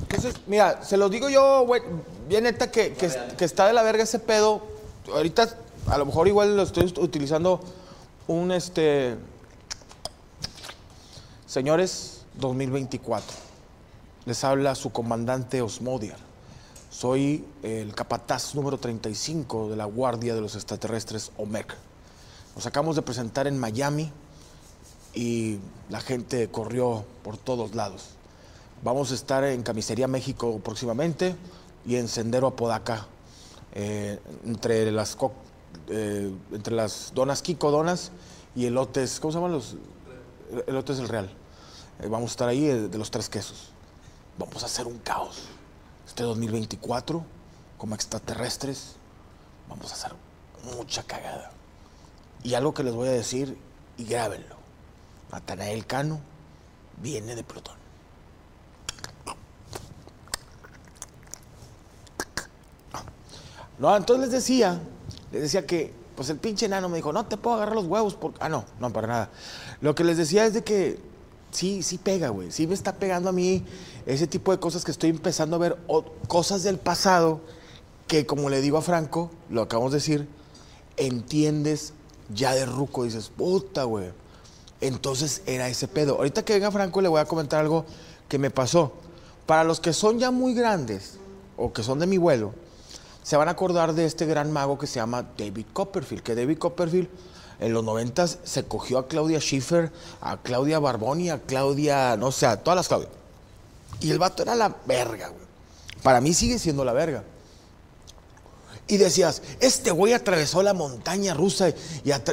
Entonces, 0.00 0.34
mira, 0.46 0.82
se 0.84 0.96
los 0.96 1.10
digo 1.10 1.28
yo, 1.28 1.64
güey, 1.66 1.82
bien 2.28 2.44
neta, 2.44 2.70
que, 2.70 2.92
que, 2.94 3.10
que 3.36 3.44
está 3.44 3.66
de 3.66 3.72
la 3.72 3.82
verga 3.82 4.02
ese 4.02 4.18
pedo. 4.18 4.62
Ahorita, 5.12 5.56
a 5.86 5.98
lo 5.98 6.06
mejor 6.06 6.28
igual 6.28 6.56
lo 6.56 6.62
estoy 6.62 6.92
utilizando 6.98 7.60
un, 8.26 8.52
este... 8.52 9.16
Señores, 11.46 12.13
2024. 12.38 13.36
Les 14.26 14.44
habla 14.44 14.74
su 14.74 14.90
comandante 14.90 15.62
Osmodiar. 15.62 16.18
Soy 16.90 17.44
el 17.62 17.94
capataz 17.94 18.54
número 18.54 18.78
35 18.78 19.70
de 19.70 19.76
la 19.76 19.84
Guardia 19.84 20.34
de 20.34 20.40
los 20.40 20.54
Extraterrestres 20.54 21.32
OMEC. 21.36 21.74
Nos 22.54 22.66
acabamos 22.66 22.96
de 22.96 23.02
presentar 23.02 23.46
en 23.46 23.58
Miami 23.58 24.12
y 25.12 25.58
la 25.90 26.00
gente 26.00 26.48
corrió 26.48 27.04
por 27.22 27.36
todos 27.36 27.74
lados. 27.74 28.10
Vamos 28.82 29.10
a 29.10 29.14
estar 29.14 29.44
en 29.44 29.62
Camisería 29.62 30.08
México 30.08 30.60
próximamente 30.62 31.34
y 31.86 31.96
en 31.96 32.08
Sendero 32.08 32.48
Apodaca, 32.48 33.06
eh, 33.72 34.18
entre, 34.44 34.90
las 34.92 35.16
eh, 35.88 36.32
las 36.70 37.12
donas 37.14 37.42
Kiko 37.42 37.70
Donas 37.70 38.12
y 38.54 38.66
elotes, 38.66 39.20
¿cómo 39.20 39.32
se 39.32 39.38
llaman 39.38 39.52
los? 39.52 39.76
Elotes 40.66 40.98
del 40.98 41.08
Real. 41.08 41.43
Eh, 42.00 42.08
vamos 42.08 42.30
a 42.30 42.32
estar 42.32 42.48
ahí 42.48 42.66
eh, 42.66 42.88
de 42.88 42.98
los 42.98 43.10
tres 43.10 43.28
quesos. 43.28 43.70
Vamos 44.38 44.62
a 44.62 44.66
hacer 44.66 44.86
un 44.86 44.98
caos. 44.98 45.44
Este 46.06 46.22
2024, 46.22 47.24
como 47.78 47.94
extraterrestres, 47.94 48.96
vamos 49.68 49.90
a 49.90 49.94
hacer 49.94 50.12
mucha 50.76 51.02
cagada. 51.02 51.50
Y 52.42 52.54
algo 52.54 52.74
que 52.74 52.82
les 52.82 52.94
voy 52.94 53.08
a 53.08 53.12
decir, 53.12 53.56
y 53.96 54.04
grábenlo. 54.04 54.56
Natanael 55.30 55.86
Cano 55.86 56.20
viene 57.00 57.34
de 57.34 57.44
Plutón. 57.44 57.84
No, 63.78 63.96
entonces 63.96 64.26
les 64.26 64.32
decía, 64.32 64.80
les 65.32 65.42
decía 65.42 65.66
que, 65.66 65.92
pues 66.14 66.28
el 66.30 66.38
pinche 66.38 66.66
enano 66.66 66.88
me 66.88 66.96
dijo, 66.96 67.12
no 67.12 67.26
te 67.26 67.36
puedo 67.36 67.56
agarrar 67.56 67.74
los 67.74 67.86
huevos 67.86 68.14
porque... 68.14 68.38
Ah, 68.40 68.48
no, 68.48 68.64
no, 68.78 68.92
para 68.92 69.08
nada. 69.08 69.30
Lo 69.80 69.94
que 69.94 70.04
les 70.04 70.16
decía 70.16 70.46
es 70.46 70.54
de 70.54 70.62
que 70.62 71.00
sí, 71.54 71.82
sí 71.82 71.98
pega, 71.98 72.28
güey. 72.28 72.50
Sí 72.50 72.66
me 72.66 72.74
está 72.74 72.96
pegando 72.96 73.30
a 73.30 73.32
mí 73.32 73.64
ese 74.06 74.26
tipo 74.26 74.52
de 74.52 74.58
cosas 74.58 74.84
que 74.84 74.90
estoy 74.90 75.10
empezando 75.10 75.56
a 75.56 75.58
ver, 75.58 75.78
cosas 76.28 76.62
del 76.62 76.78
pasado 76.78 77.40
que, 78.06 78.26
como 78.26 78.50
le 78.50 78.60
digo 78.60 78.76
a 78.76 78.82
Franco, 78.82 79.30
lo 79.48 79.62
acabamos 79.62 79.92
de 79.92 79.98
decir, 79.98 80.28
entiendes 80.96 81.94
ya 82.34 82.54
de 82.54 82.66
ruco, 82.66 83.04
dices, 83.04 83.30
puta, 83.34 83.84
güey. 83.84 84.10
Entonces 84.80 85.42
era 85.46 85.68
ese 85.68 85.88
pedo. 85.88 86.16
Ahorita 86.16 86.44
que 86.44 86.54
venga 86.54 86.70
Franco 86.70 87.00
le 87.00 87.08
voy 87.08 87.20
a 87.20 87.24
comentar 87.24 87.60
algo 87.60 87.86
que 88.28 88.38
me 88.38 88.50
pasó. 88.50 88.92
Para 89.46 89.64
los 89.64 89.80
que 89.80 89.92
son 89.92 90.18
ya 90.18 90.30
muy 90.30 90.54
grandes 90.54 91.18
o 91.56 91.72
que 91.72 91.82
son 91.82 91.98
de 91.98 92.06
mi 92.06 92.18
vuelo, 92.18 92.52
se 93.22 93.36
van 93.36 93.48
a 93.48 93.52
acordar 93.52 93.94
de 93.94 94.04
este 94.04 94.26
gran 94.26 94.52
mago 94.52 94.78
que 94.78 94.86
se 94.86 94.96
llama 94.96 95.30
David 95.38 95.66
Copperfield, 95.72 96.22
que 96.22 96.34
David 96.34 96.58
Copperfield 96.58 97.08
en 97.60 97.72
los 97.72 97.84
noventas 97.84 98.38
se 98.44 98.64
cogió 98.64 98.98
a 98.98 99.08
Claudia 99.08 99.38
Schiffer, 99.40 99.92
a 100.20 100.36
Claudia 100.38 100.78
Barboni, 100.78 101.30
a 101.30 101.40
Claudia, 101.40 102.16
no 102.16 102.32
sé, 102.32 102.46
a 102.46 102.62
todas 102.62 102.76
las 102.76 102.88
Claudias. 102.88 103.10
Y 104.00 104.10
el 104.10 104.18
vato 104.18 104.42
era 104.42 104.54
la 104.54 104.74
verga, 104.86 105.28
güey. 105.28 105.44
Para 106.02 106.20
mí 106.20 106.34
sigue 106.34 106.58
siendo 106.58 106.84
la 106.84 106.92
verga. 106.92 107.24
Y 108.86 108.98
decías, 108.98 109.40
este 109.60 109.90
güey 109.90 110.12
atravesó 110.12 110.62
la 110.62 110.74
montaña 110.74 111.32
rusa 111.32 111.70
y, 111.70 111.74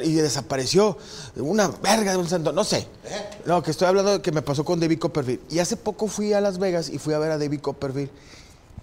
y 0.03 0.13
desapareció 0.15 0.97
una 1.38 1.69
verga 1.69 2.12
de 2.12 2.17
un 2.17 2.27
santo, 2.27 2.51
no 2.51 2.65
sé. 2.65 2.88
No, 3.45 3.63
que 3.63 3.71
estoy 3.71 3.88
hablando 3.88 4.12
de 4.12 4.21
que 4.21 4.34
me 4.34 4.41
pasó 4.41 4.65
con 4.65 4.79
David 4.79 4.99
Copperfield. 4.99 5.39
Y 5.49 5.60
hace 5.60 5.77
poco 5.77 6.07
fui 6.07 6.34
a 6.34 6.41
Las 6.41 6.57
Vegas 6.57 6.89
y 6.89 6.97
fui 6.97 7.13
a 7.13 7.19
ver 7.19 7.31
a 7.31 7.38
David 7.38 7.62
Copperfield 7.62 8.10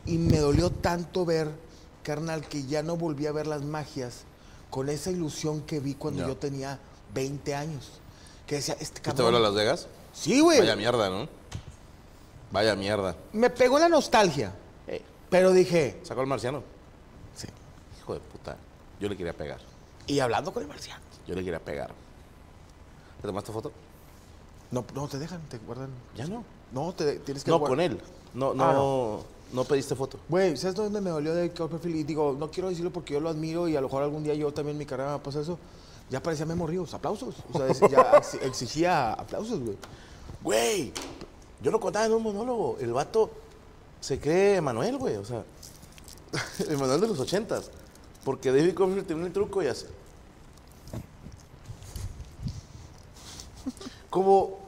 y 0.07 0.17
me 0.17 0.39
dolió 0.39 0.71
tanto 0.71 1.27
ver, 1.27 1.51
carnal, 2.03 2.49
que 2.49 2.65
ya 2.65 2.83
no 2.83 2.97
volví 2.97 3.27
a 3.27 3.33
ver 3.33 3.47
las 3.47 3.63
magias 3.63 4.23
con 4.71 4.89
esa 4.89 5.11
ilusión 5.11 5.63
que 5.63 5.81
vi 5.81 5.95
cuando 5.95 6.27
yo 6.27 6.37
tenía 6.37 6.79
20 7.15 7.55
años. 7.55 7.91
Que 8.47 8.57
decía, 8.57 8.75
este 8.81 9.01
¿Qué 9.01 9.11
te 9.11 9.17
cabrón. 9.17 9.33
vuelve 9.33 9.39
a 9.39 9.51
Las 9.51 9.55
Vegas? 9.55 9.87
Sí, 10.13 10.41
güey. 10.41 10.59
Vaya 10.61 10.77
mierda, 10.77 11.11
¿no? 11.11 11.29
Vaya 12.51 12.75
mierda. 12.75 13.15
Me 13.33 13.51
pegó 13.51 13.79
la 13.79 13.89
nostalgia. 13.89 14.55
Eh, 14.87 15.03
Pero 15.31 15.53
dije, 15.53 16.01
¿Sacó 16.03 16.23
el 16.23 16.27
marciano? 16.27 16.63
sí. 17.35 17.47
Hijo 18.01 18.15
de 18.15 18.21
puta. 18.21 18.57
Yo 19.01 19.09
le 19.09 19.17
quería 19.17 19.35
pegar. 19.35 19.61
Y 20.07 20.21
hablando 20.21 20.53
con 20.53 20.63
el 20.63 20.69
marciano. 20.69 21.03
Yo 21.27 21.35
le 21.35 21.45
quería 21.45 21.61
pegar. 21.61 21.91
¿Te 23.21 23.27
tomaste 23.29 23.53
foto? 23.53 23.71
No, 24.71 24.85
no 24.95 25.09
te 25.09 25.19
dejan, 25.19 25.41
te 25.49 25.59
guardan. 25.59 25.91
Ya 26.17 26.27
no. 26.27 26.43
No, 26.73 26.93
te 26.95 27.19
tienes 27.21 27.45
que 27.45 27.51
No, 27.51 27.61
con 27.61 27.81
él. 27.81 28.01
No, 28.35 28.55
no, 28.55 28.65
Ah, 28.65 28.73
no. 28.73 29.25
Pediste 29.65 29.95
foto. 29.95 30.19
Güey, 30.29 30.57
¿sabes 30.57 30.75
dónde 30.77 31.01
me 31.01 31.11
dolió 31.11 31.35
de 31.35 31.51
Copperfield? 31.53 31.97
Y 31.97 32.05
digo, 32.05 32.37
no 32.39 32.51
quiero 32.51 32.69
decirlo 32.69 32.93
porque 32.93 33.15
yo 33.15 33.21
lo 33.21 33.29
admiro 33.31 33.67
y 33.69 33.77
a 33.77 33.81
lo 33.81 33.87
mejor 33.89 34.03
algún 34.03 34.23
día 34.25 34.35
yo 34.35 34.53
también 34.53 34.75
en 34.75 34.79
mi 34.79 34.87
carrera 34.87 35.13
me 35.13 35.19
pasa 35.21 35.41
eso. 35.41 35.59
Ya 36.11 36.23
parecía 36.23 36.47
Memo 36.47 36.67
Ríos, 36.67 36.93
aplausos. 36.95 37.35
O 37.53 37.59
sea, 37.59 37.89
ya 37.89 38.13
ex- 38.17 38.35
exigía 38.43 39.13
aplausos, 39.13 39.61
güey. 39.61 39.77
Güey, 40.43 40.93
yo 41.63 41.71
lo 41.71 41.81
contaba 41.81 42.07
en 42.07 42.13
un 42.13 42.23
monólogo. 42.23 42.77
El 42.81 42.93
vato 42.93 43.31
se 44.01 44.19
cree 44.21 44.61
Manuel, 44.61 44.97
güey. 44.99 45.17
O 45.17 45.25
sea, 45.25 45.45
el 46.69 46.79
Manuel 46.79 47.01
de 47.01 47.09
los 47.09 47.19
ochentas. 47.21 47.71
Porque 48.25 48.51
David 48.53 48.75
Copperfield 48.75 49.07
tiene 49.07 49.25
un 49.25 49.33
truco 49.33 49.63
y 49.63 49.67
hace. 49.67 49.87
Como. 54.11 54.68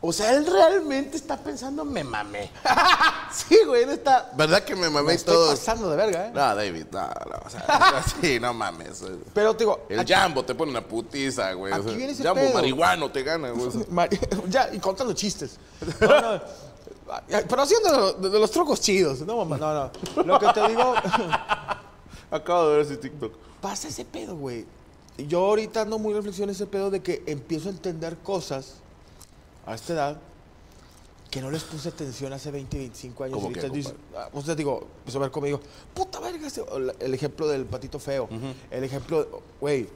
O 0.00 0.12
sea, 0.12 0.32
él 0.34 0.46
realmente 0.46 1.16
está 1.16 1.36
pensando, 1.38 1.84
me 1.84 2.04
mamé. 2.04 2.50
sí, 3.32 3.58
güey, 3.66 3.84
él 3.84 3.90
está. 3.90 4.30
¿Verdad 4.36 4.62
que 4.62 4.76
me 4.76 4.90
mamé 4.90 5.08
Me 5.08 5.12
y 5.14 5.16
estoy 5.16 5.34
todo? 5.34 5.50
pasando 5.50 5.90
de 5.90 5.96
verga, 5.96 6.26
¿eh? 6.26 6.30
No, 6.34 6.54
David, 6.54 6.86
no, 6.92 7.00
no. 7.00 7.38
O 7.44 7.50
sea, 7.50 8.04
sí, 8.20 8.38
no 8.38 8.52
mames. 8.52 9.02
Pero 9.32 9.54
te 9.56 9.64
digo, 9.64 9.86
El 9.88 10.06
Jambo 10.06 10.44
te 10.44 10.54
pone 10.54 10.70
una 10.70 10.86
putiza, 10.86 11.52
güey. 11.54 11.72
Aquí 11.72 11.80
o 11.80 11.88
sea, 11.88 11.96
viene 11.96 12.12
ese 12.12 12.22
Jambo 12.22 12.42
pedo. 12.42 12.54
marihuano 12.54 13.10
te 13.10 13.22
gana, 13.22 13.50
güey. 13.50 13.70
ya, 14.48 14.68
y 14.72 14.78
contando 14.78 15.12
chistes. 15.14 15.58
No, 16.00 16.20
no. 16.34 16.40
Pero 17.28 17.62
haciendo 17.62 18.12
de, 18.14 18.30
de 18.30 18.38
los 18.38 18.50
trucos 18.50 18.80
chidos. 18.80 19.20
No, 19.20 19.36
mamá, 19.44 19.56
no, 19.56 19.72
no. 20.16 20.24
Lo 20.24 20.38
que 20.38 20.46
te 20.52 20.68
digo, 20.68 20.94
Acabo 22.30 22.68
de 22.68 22.76
ver 22.76 22.86
ese 22.86 22.96
TikTok. 22.96 23.32
pasa 23.60 23.88
ese 23.88 24.04
pedo, 24.04 24.36
güey. 24.36 24.66
Yo 25.16 25.38
ahorita 25.46 25.82
ando 25.82 25.98
muy 25.98 26.12
reflexión 26.12 26.50
ese 26.50 26.66
pedo 26.66 26.90
de 26.90 27.00
que 27.02 27.22
empiezo 27.26 27.68
a 27.68 27.72
entender 27.72 28.18
cosas 28.18 28.74
a 29.66 29.74
esta 29.74 29.92
edad 29.92 30.16
que 31.30 31.40
no 31.42 31.50
les 31.50 31.64
puse 31.64 31.88
atención 31.88 32.32
hace 32.32 32.50
20, 32.50 32.78
25 32.78 33.24
años. 33.24 33.34
¿Cómo 33.36 33.48
dices- 33.74 33.92
compadre? 33.92 34.08
ah, 34.16 34.28
pues 34.32 34.46
te 34.46 34.54
digo, 34.54 34.86
empezó 35.00 35.18
a 35.18 35.22
ver 35.22 35.30
cómo 35.30 35.46
digo, 35.46 35.60
puta 35.92 36.20
verga, 36.20 36.48
o 36.70 36.76
el 36.78 37.14
ejemplo 37.14 37.48
del 37.48 37.66
patito 37.66 37.98
feo. 37.98 38.28
El 38.70 38.84
ejemplo, 38.84 39.42
güey, 39.60 39.88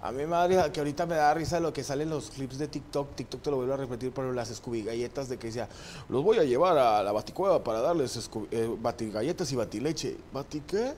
a 0.00 0.10
da 0.36 0.46
risa, 0.46 0.72
que 0.72 0.80
ahorita 0.80 1.06
me 1.06 1.16
da 1.16 1.34
risa 1.34 1.60
lo 1.60 1.72
que 1.72 1.82
salen 1.84 2.08
los 2.10 2.30
clips 2.30 2.58
de 2.58 2.68
TikTok. 2.68 3.14
TikTok 3.14 3.42
te 3.42 3.50
lo 3.50 3.56
vuelvo 3.56 3.74
a 3.74 3.76
repetir, 3.76 4.12
pero 4.12 4.32
las 4.32 4.48
Scooby 4.48 4.82
galletas 4.82 5.28
de 5.28 5.36
que 5.38 5.48
decía, 5.48 5.68
los 6.08 6.22
voy 6.24 6.38
a 6.38 6.44
llevar 6.44 6.78
a 6.78 7.02
la 7.02 7.12
baticueva 7.12 7.62
para 7.62 7.80
darles 7.80 8.16
Scooby- 8.30 8.48
eh, 8.52 8.74
batigalletas 8.80 9.50
y 9.52 9.56
batileche. 9.56 10.16
¿Bati 10.32 10.60
qué? 10.60 10.94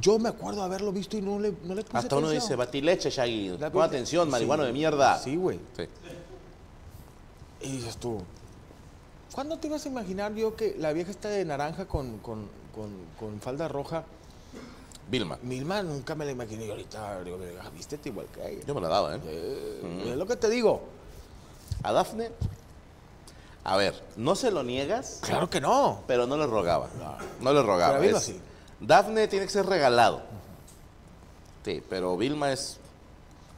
Yo 0.00 0.18
me 0.20 0.28
acuerdo 0.28 0.62
haberlo 0.62 0.92
visto 0.92 1.16
y 1.16 1.20
no 1.22 1.38
le, 1.40 1.52
no 1.64 1.74
le 1.74 1.82
puse 1.82 1.96
Hasta 1.96 2.16
uno 2.16 2.30
dice, 2.30 2.54
batileche, 2.54 3.10
Shaggy. 3.10 3.56
Pon 3.72 3.82
atención, 3.82 4.26
Sí, 4.26 4.30
marihuano 4.30 4.62
de 4.64 4.72
mierda. 4.72 5.18
Sí, 5.18 5.34
güey. 5.36 5.58
Sí. 5.76 5.84
Y 7.62 7.72
dices 7.72 7.96
tú, 7.98 8.22
¿cuándo 9.34 9.58
te 9.58 9.66
ibas 9.68 9.84
a 9.84 9.88
imaginar 9.88 10.34
yo 10.34 10.56
que 10.56 10.74
la 10.78 10.92
vieja 10.92 11.10
está 11.10 11.28
de 11.28 11.44
naranja 11.44 11.86
con, 11.86 12.18
con, 12.18 12.48
con, 12.74 12.90
con 13.18 13.40
falda 13.40 13.68
roja? 13.68 14.04
Vilma. 15.10 15.38
Milma 15.42 15.82
nunca 15.82 16.14
me 16.14 16.24
la 16.24 16.30
imaginé 16.30 16.66
y 16.66 16.70
ahorita 16.70 17.22
digo, 17.24 17.36
"Verga, 17.36 17.68
vístete 17.70 18.10
igual 18.10 18.26
que 18.32 18.48
ella. 18.48 18.62
Yo 18.66 18.74
me 18.74 18.80
la 18.80 18.88
daba, 18.88 19.16
¿eh? 19.16 19.20
Eh, 19.24 20.04
Es 20.12 20.16
lo 20.16 20.26
que 20.26 20.36
te 20.36 20.48
digo. 20.48 20.80
A 21.82 21.92
Dafne. 21.92 22.30
A 23.64 23.76
ver, 23.76 24.00
no 24.16 24.36
se 24.36 24.50
lo 24.50 24.62
niegas, 24.62 25.18
Claro 25.22 25.50
que 25.50 25.60
no. 25.60 26.02
pero 26.06 26.26
no 26.26 26.36
le 26.36 26.46
rogaba. 26.46 26.88
No 27.40 27.52
le 27.52 27.60
rogaba. 27.62 27.94
Pero 27.94 28.02
Vilma 28.02 28.20
sí. 28.20 28.40
Dafne 28.80 29.26
tiene 29.28 29.44
que 29.46 29.52
ser 29.52 29.66
regalado. 29.66 30.22
Sí, 31.64 31.82
pero 31.90 32.16
Vilma 32.16 32.52
es. 32.52 32.78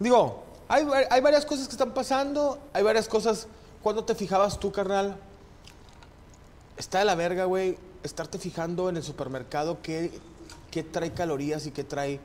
Digo, 0.01 0.43
hay, 0.69 0.87
hay 1.11 1.21
varias 1.21 1.45
cosas 1.47 1.67
que 1.69 1.73
están 1.73 1.93
pasando, 1.93 2.59
hay 2.73 2.83
varias 2.83 3.09
cosas. 3.09 3.47
¿Cuándo 3.83 4.05
te 4.05 4.15
fijabas 4.15 4.61
tú, 4.61 4.71
carnal? 4.71 5.17
Está 6.77 7.01
de 7.01 7.05
la 7.05 7.15
verga, 7.15 7.45
güey, 7.45 7.77
estarte 8.03 8.39
fijando 8.39 8.89
en 8.89 8.97
el 8.97 9.03
supermercado 9.03 9.83
qué, 9.83 10.11
qué 10.71 10.83
trae 10.83 11.13
calorías 11.13 11.67
y 11.67 11.73
qué 11.73 11.85
trae... 11.85 12.21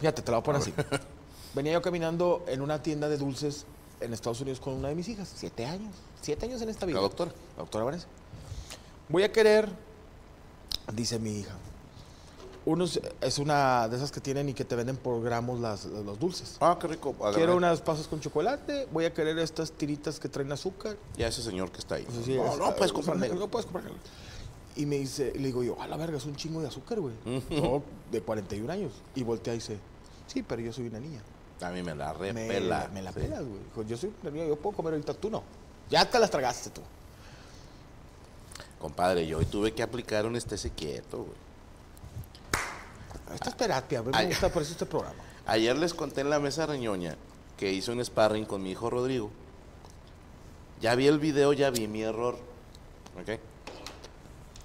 Fíjate, 0.00 0.22
te 0.22 0.30
la 0.30 0.38
voy 0.38 0.42
a 0.42 0.44
poner 0.44 0.62
así. 0.62 0.74
Venía 1.54 1.72
yo 1.72 1.82
caminando 1.82 2.44
en 2.46 2.60
una 2.60 2.82
tienda 2.82 3.08
de 3.08 3.16
dulces 3.16 3.64
en 4.00 4.12
Estados 4.12 4.40
Unidos 4.40 4.60
con 4.60 4.74
una 4.74 4.88
de 4.88 4.94
mis 4.94 5.08
hijas, 5.08 5.32
siete 5.34 5.64
años, 5.64 5.94
siete 6.20 6.46
años 6.46 6.60
en 6.62 6.68
esta 6.68 6.86
vida. 6.86 6.96
La 6.96 7.02
doctora. 7.02 7.32
La 7.56 7.62
doctora 7.62 7.84
Vanessa. 7.84 8.06
Voy 9.08 9.22
a 9.22 9.32
querer, 9.32 9.70
dice 10.92 11.18
mi 11.18 11.40
hija, 11.40 11.54
unos, 12.68 13.00
es 13.20 13.38
una 13.38 13.88
de 13.88 13.96
esas 13.96 14.12
que 14.12 14.20
tienen 14.20 14.48
y 14.50 14.54
que 14.54 14.64
te 14.64 14.76
venden 14.76 14.96
por 14.96 15.22
gramos 15.22 15.58
las, 15.60 15.86
los 15.86 16.18
dulces. 16.18 16.56
Ah, 16.60 16.76
qué 16.80 16.86
rico. 16.86 17.14
Quiero 17.34 17.56
unas 17.56 17.80
pasas 17.80 18.06
con 18.06 18.20
chocolate, 18.20 18.86
voy 18.92 19.04
a 19.06 19.12
querer 19.14 19.38
estas 19.38 19.72
tiritas 19.72 20.20
que 20.20 20.28
traen 20.28 20.52
azúcar. 20.52 20.96
Ya 21.16 21.28
ese 21.28 21.42
señor 21.42 21.70
que 21.70 21.78
está 21.78 21.94
ahí. 21.96 22.04
Pues 22.04 22.24
sí, 22.24 22.34
no, 22.34 22.52
es- 22.52 22.58
no 22.58 22.74
puedes 22.76 22.92
comprarme. 22.92 23.28
No 23.30 23.48
puedes 23.48 23.66
comprarme. 23.66 23.96
Y 24.76 24.86
me 24.86 24.96
dice, 24.98 25.32
le 25.34 25.46
digo 25.46 25.62
yo, 25.64 25.80
a 25.80 25.86
la 25.88 25.96
verga, 25.96 26.18
es 26.18 26.26
un 26.26 26.36
chingo 26.36 26.60
de 26.60 26.68
azúcar, 26.68 27.00
güey. 27.00 27.14
No, 27.50 27.82
de 28.12 28.20
41 28.22 28.70
años. 28.72 28.92
Y 29.14 29.22
voltea 29.24 29.54
y 29.54 29.56
dice, 29.58 29.78
sí, 30.26 30.42
pero 30.42 30.60
yo 30.62 30.72
soy 30.72 30.86
una 30.88 31.00
niña. 31.00 31.20
A 31.62 31.70
mí 31.70 31.82
me 31.82 31.94
la 31.94 32.12
Me, 32.14 32.32
repela. 32.32 32.88
me 32.92 33.02
la 33.02 33.12
Sí. 33.12 33.20
pelas, 33.20 33.40
güey. 33.44 33.58
Dijo, 33.64 33.82
Yo 33.82 33.96
soy 33.96 34.12
una 34.22 34.30
niña, 34.30 34.46
yo 34.46 34.56
puedo 34.56 34.76
comer 34.76 34.92
ahorita, 34.92 35.14
tú 35.14 35.30
no. 35.30 35.42
Ya 35.90 36.08
te 36.08 36.18
las 36.20 36.30
tragaste 36.30 36.70
tú. 36.70 36.82
Compadre, 38.78 39.26
yo 39.26 39.38
hoy 39.38 39.46
tuve 39.46 39.72
que 39.72 39.82
aplicar 39.82 40.26
un 40.26 40.36
estése 40.36 40.70
quieto, 40.70 41.18
güey. 41.24 41.47
Esta 43.34 43.50
es 43.50 43.56
terapia, 43.56 43.98
a 44.00 44.02
mí 44.02 44.10
me 44.12 44.16
Ay. 44.18 44.26
gusta 44.28 44.48
por 44.50 44.62
eso 44.62 44.72
este 44.72 44.86
programa. 44.86 45.16
Ayer 45.46 45.76
les 45.76 45.94
conté 45.94 46.20
en 46.22 46.30
la 46.30 46.38
mesa 46.38 46.66
reñoña 46.66 47.16
que 47.56 47.72
hice 47.72 47.90
un 47.92 48.04
sparring 48.04 48.44
con 48.44 48.62
mi 48.62 48.70
hijo 48.72 48.90
Rodrigo. 48.90 49.30
Ya 50.80 50.94
vi 50.94 51.06
el 51.06 51.18
video, 51.18 51.52
ya 51.52 51.70
vi 51.70 51.88
mi 51.88 52.02
error. 52.02 52.36
¿Ok? 53.20 53.40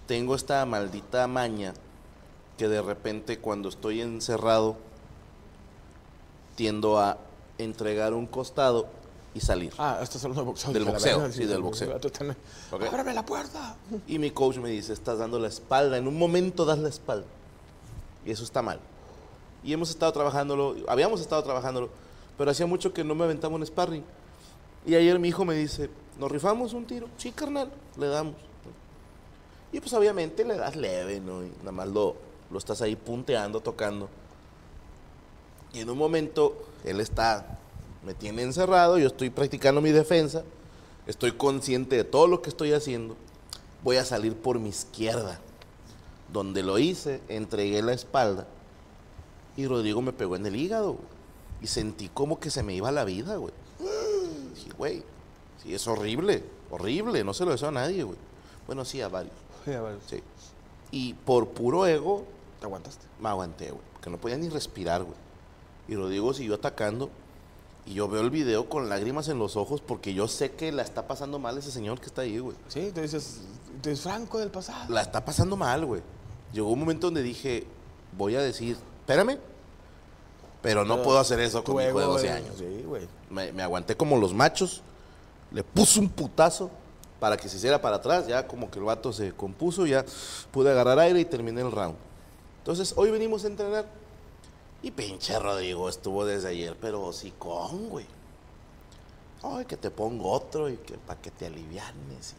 Tengo 0.08 0.36
esta 0.36 0.66
maldita 0.66 1.26
maña 1.28 1.74
que 2.58 2.68
de 2.68 2.82
repente 2.82 3.40
cuando 3.40 3.70
estoy 3.70 4.02
encerrado 4.02 4.76
tiendo 6.56 7.00
a 7.00 7.18
entregar 7.58 8.14
un 8.14 8.28
costado 8.28 8.88
y 9.34 9.40
salir. 9.40 9.74
Ah, 9.80 10.00
estás 10.04 10.24
hablando 10.24 10.42
de 10.44 10.48
boxeo. 10.48 10.74
Del 10.74 10.86
boxeo, 10.86 11.20
verga, 11.20 11.34
sí, 11.34 11.46
del 11.46 11.62
boxeo. 11.62 12.00
Tú 12.00 12.08
estás- 12.10 12.36
Ok. 12.72 12.84
Ábreme 12.84 13.14
la 13.14 13.26
puerta. 13.26 13.76
Y 14.08 14.20
mi 14.20 14.30
coach 14.30 14.58
me 14.58 14.70
dice, 14.70 14.94
estás 14.94 15.18
dando 15.18 15.40
la 15.40 15.48
espalda, 15.48 15.98
en 15.98 16.08
un 16.08 16.18
momento 16.20 16.66
das 16.66 16.78
la 16.78 16.90
espalda. 16.90 17.26
Y 18.26 18.32
eso 18.32 18.44
está 18.44 18.62
mal. 18.62 18.80
Y 19.64 19.74
hemos 19.74 19.90
estado 19.90 20.12
trabajándolo, 20.12 20.76
habíamos 20.88 21.22
estado 21.22 21.44
trabajándolo, 21.44 21.90
pero 22.38 22.52
hacía 22.52 22.66
mucho 22.66 22.94
que 22.94 23.04
no 23.04 23.16
me 23.16 23.24
aventaba 23.24 23.56
un 23.56 23.66
sparring. 23.66 24.04
Y 24.86 24.96
ayer 24.96 25.18
mi 25.20 25.30
hijo 25.30 25.46
me 25.46 25.56
dice, 25.56 25.90
¿nos 26.20 26.32
rifamos 26.32 26.74
un 26.74 26.86
tiro? 26.86 27.08
Sí, 27.18 27.32
carnal, 27.32 27.72
le 27.98 28.08
damos. 28.08 28.36
Y 29.72 29.80
pues 29.80 29.94
obviamente 29.94 30.44
le 30.44 30.58
das 30.58 30.76
leve, 30.76 31.20
¿no? 31.20 31.44
Y 31.44 31.52
nada 31.60 31.72
más 31.72 31.88
lo, 31.88 32.16
lo 32.52 32.58
estás 32.58 32.82
ahí 32.82 32.96
punteando, 32.96 33.60
tocando. 33.62 34.10
Y 35.74 35.80
en 35.80 35.90
un 35.90 35.98
momento 35.98 36.56
él 36.84 37.00
está, 37.00 37.58
me 38.06 38.14
tiene 38.14 38.44
encerrado, 38.44 39.00
yo 39.00 39.08
estoy 39.08 39.32
practicando 39.32 39.82
mi 39.82 39.92
defensa, 39.92 40.44
estoy 41.08 41.32
consciente 41.32 41.96
de 41.96 42.04
todo 42.04 42.28
lo 42.28 42.42
que 42.42 42.50
estoy 42.50 42.74
haciendo, 42.74 43.16
voy 43.84 43.98
a 43.98 44.06
salir 44.06 44.36
por 44.36 44.60
mi 44.60 44.70
izquierda. 44.70 45.40
Donde 46.32 46.64
lo 46.64 46.80
hice, 46.80 47.22
entregué 47.28 47.82
la 47.82 47.94
espalda 47.94 48.48
y 49.56 49.68
Rodrigo 49.68 50.02
me 50.02 50.14
pegó 50.14 50.36
en 50.36 50.46
el 50.46 50.56
hígado. 50.56 50.94
güey. 50.94 51.08
Y 51.62 51.68
sentí 51.68 52.10
como 52.10 52.40
que 52.40 52.50
se 52.50 52.64
me 52.64 52.74
iba 52.74 52.92
la 52.92 53.06
vida, 53.06 53.36
güey. 53.38 53.54
Sí, 54.56 54.70
güey. 54.78 55.04
Sí, 55.62 55.74
es 55.74 55.88
horrible, 55.88 56.44
horrible, 56.72 57.24
no 57.24 57.34
se 57.34 57.46
lo 57.46 57.52
deseo 57.52 57.70
a 57.70 57.72
nadie, 57.72 58.04
güey. 58.04 58.18
Bueno, 58.66 58.84
sí, 58.84 59.02
a 59.02 59.08
varios, 59.08 59.34
Sí, 59.64 59.72
a 59.72 59.82
ver, 59.82 59.98
sí. 60.08 60.22
Y 60.92 61.14
por 61.14 61.50
puro 61.50 61.86
ego, 61.86 62.26
te 62.60 62.66
aguantaste. 62.66 63.06
me 63.20 63.30
aguanté, 63.30 63.72
güey. 63.72 63.84
Porque 63.94 64.10
no 64.10 64.18
podía 64.18 64.38
ni 64.38 64.50
respirar, 64.50 65.04
güey. 65.04 65.16
Y 65.88 65.96
Rodrigo 65.96 66.34
siguió 66.34 66.56
atacando. 66.56 67.10
Y 67.86 67.96
yo 67.96 68.08
veo 68.08 68.22
el 68.22 68.30
video 68.30 68.70
con 68.70 68.88
lágrimas 68.88 69.28
en 69.28 69.40
los 69.40 69.56
ojos 69.58 69.82
porque 69.82 70.14
yo 70.14 70.28
sé 70.28 70.52
que 70.52 70.72
la 70.72 70.84
está 70.84 71.08
pasando 71.08 71.38
mal 71.38 71.58
ese 71.58 71.72
señor 71.72 72.00
que 72.00 72.06
está 72.06 72.22
ahí, 72.22 72.40
güey. 72.40 72.56
Sí, 72.70 72.92
tú 72.94 73.02
dices, 73.02 73.42
tú 73.82 73.90
dices 73.90 74.04
Franco 74.04 74.40
del 74.40 74.52
pasado. 74.52 74.94
La 74.94 75.02
está 75.02 75.24
pasando 75.26 75.58
mal, 75.58 75.86
güey. 75.86 76.02
Llegó 76.54 76.70
un 76.70 76.80
momento 76.80 77.08
donde 77.08 77.22
dije, 77.22 77.68
voy 78.18 78.36
a 78.36 78.42
decir, 78.42 78.78
espérame. 79.02 79.38
Pero 80.62 80.86
no 80.86 80.96
Pero 80.96 81.04
puedo 81.04 81.20
hacer 81.20 81.42
eso 81.42 81.62
con 81.64 81.76
mi 81.76 81.84
hijo 81.84 82.00
de 82.00 82.06
ego, 82.06 82.14
12 82.14 82.26
eh, 82.26 82.32
años. 82.32 82.56
Sí, 82.58 82.84
güey. 82.86 83.08
Me, 83.30 83.52
me 83.52 83.64
aguanté 83.64 83.98
como 83.98 84.18
los 84.18 84.34
machos. 84.34 84.82
Le 85.52 85.64
puse 85.64 86.00
un 86.00 86.08
putazo 86.08 86.72
para 87.20 87.36
que 87.36 87.50
se 87.50 87.58
hiciera 87.58 87.82
para 87.82 87.98
atrás. 87.98 88.28
Ya 88.28 88.48
como 88.48 88.72
que 88.72 88.80
el 88.80 88.86
vato 88.86 89.12
se 89.12 89.34
compuso, 89.34 89.86
ya 89.86 90.06
pude 90.52 90.72
agarrar 90.72 91.00
aire 91.00 91.20
y 91.20 91.26
terminé 91.26 91.62
el 91.62 91.72
round. 91.72 91.96
Entonces, 92.60 92.94
hoy 92.96 93.12
venimos 93.12 93.44
a 93.44 93.48
entrenar. 93.48 93.86
Y 94.84 94.92
pinche 94.92 95.40
Rodrigo 95.40 95.88
estuvo 95.88 96.26
desde 96.26 96.50
ayer, 96.50 96.78
pero 96.80 97.14
sí 97.14 97.34
con, 97.40 97.90
güey. 97.90 98.06
Ay, 99.42 99.64
que 99.64 99.78
te 99.78 99.90
pongo 99.90 100.30
otro 100.30 100.70
y 100.70 100.76
que 100.76 100.98
para 100.98 101.22
que 101.22 101.32
te 101.32 101.46
alivianes. 101.48 102.36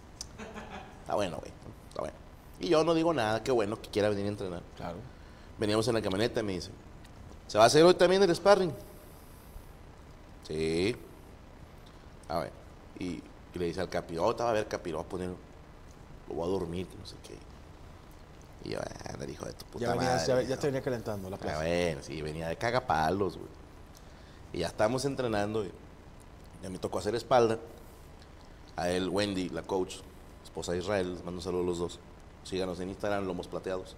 Está 1.01 1.15
bueno, 1.15 1.39
güey. 1.39 1.51
Está 1.89 2.01
bueno. 2.01 2.17
Y 2.61 2.69
yo 2.69 2.85
no 2.85 2.93
digo 2.93 3.15
nada, 3.15 3.43
qué 3.43 3.51
bueno 3.51 3.81
que 3.81 3.89
quiera 3.89 4.11
venir 4.11 4.27
a 4.27 4.29
entrenar. 4.29 4.63
Claro. 4.77 4.99
Veníamos 5.59 5.89
en 5.89 5.95
la 5.95 6.03
camioneta 6.03 6.41
y 6.41 6.43
me 6.43 6.53
dice, 6.53 6.71
¿se 7.47 7.57
va 7.57 7.65
a 7.65 7.67
hacer 7.67 7.83
hoy 7.83 7.95
también 7.95 8.23
el 8.23 8.35
sparring? 8.35 8.73
Sí. 10.47 10.95
A 12.29 12.41
ver. 12.41 12.53
Y, 12.99 13.23
y 13.55 13.59
le 13.59 13.67
dice 13.67 13.81
al 13.81 13.89
capi, 13.89 14.19
oh, 14.19 14.37
va 14.37 14.51
a 14.51 14.53
ver 14.53 14.69
capi, 14.69 14.91
lo 14.91 14.99
voy 14.99 15.07
a 15.07 15.09
poner, 15.09 15.29
lo 16.29 16.35
voy 16.35 16.45
a 16.47 16.51
dormir, 16.51 16.87
no 16.99 17.07
sé 17.07 17.17
qué. 17.27 17.39
Y 18.65 18.71
yo, 18.71 18.79
ah, 18.81 19.17
le 19.19 19.27
dijo 19.27 19.45
de 19.45 19.53
tu 19.53 19.65
puta 19.67 19.85
Ya, 19.87 19.93
venías- 19.93 20.13
madre. 20.15 20.27
ya, 20.27 20.35
¿no? 20.35 20.41
ya 20.43 20.57
te 20.59 20.67
venía 20.69 20.83
calentando 20.83 21.29
la 21.31 21.37
Ah, 21.37 21.41
plaza. 21.41 22.03
sí, 22.03 22.23
venía 22.23 22.49
de 22.49 22.57
cagapalos, 22.57 23.37
güey. 23.37 23.49
Y 24.53 24.59
ya 24.61 24.69
estábamos 24.69 25.05
entrenando 25.05 25.65
y 25.65 25.71
ya 26.63 26.71
me 26.71 26.79
tocó 26.79 26.99
hacer 26.99 27.15
espalda. 27.15 27.59
A 28.77 28.89
él, 28.91 29.09
Wendy, 29.09 29.51
la 29.51 29.63
coach, 29.63 29.97
esposa 30.43 30.73
de 30.73 30.79
Israel, 30.79 31.13
les 31.15 31.25
mando 31.25 31.39
un 31.39 31.43
saludo 31.43 31.63
a 31.63 31.67
los 31.67 31.79
dos. 31.79 32.01
Síganos 32.43 32.81
en 32.81 32.89
Instagram, 32.89 33.25
Lomos 33.27 33.47
Plateados. 33.49 33.97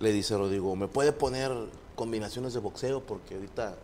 Le 0.00 0.12
dice 0.12 0.36
Rodrigo, 0.36 0.74
¿me 0.76 0.88
puede 0.88 1.12
poner 1.12 1.50
combinaciones 1.96 2.52
de 2.54 2.60
boxeo? 2.60 3.02
Porque 3.02 3.34
ahorita 3.34 3.74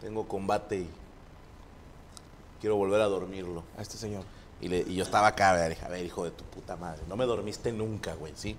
tengo 0.00 0.26
combate 0.28 0.80
y 0.80 0.90
quiero 2.60 2.76
volver 2.76 3.00
a 3.00 3.06
dormirlo. 3.06 3.62
A 3.78 3.82
este 3.82 3.96
señor. 3.96 4.24
Y, 4.60 4.68
le- 4.68 4.80
y 4.86 4.94
yo 4.96 5.04
estaba 5.04 5.28
acá, 5.28 5.68
dije, 5.68 5.84
a 5.84 5.88
ver, 5.88 6.04
hijo 6.04 6.24
de 6.24 6.30
tu 6.32 6.44
puta 6.44 6.76
madre, 6.76 7.00
no 7.08 7.16
me 7.16 7.24
dormiste 7.24 7.72
nunca, 7.72 8.14
güey, 8.14 8.32
¿sí? 8.36 8.56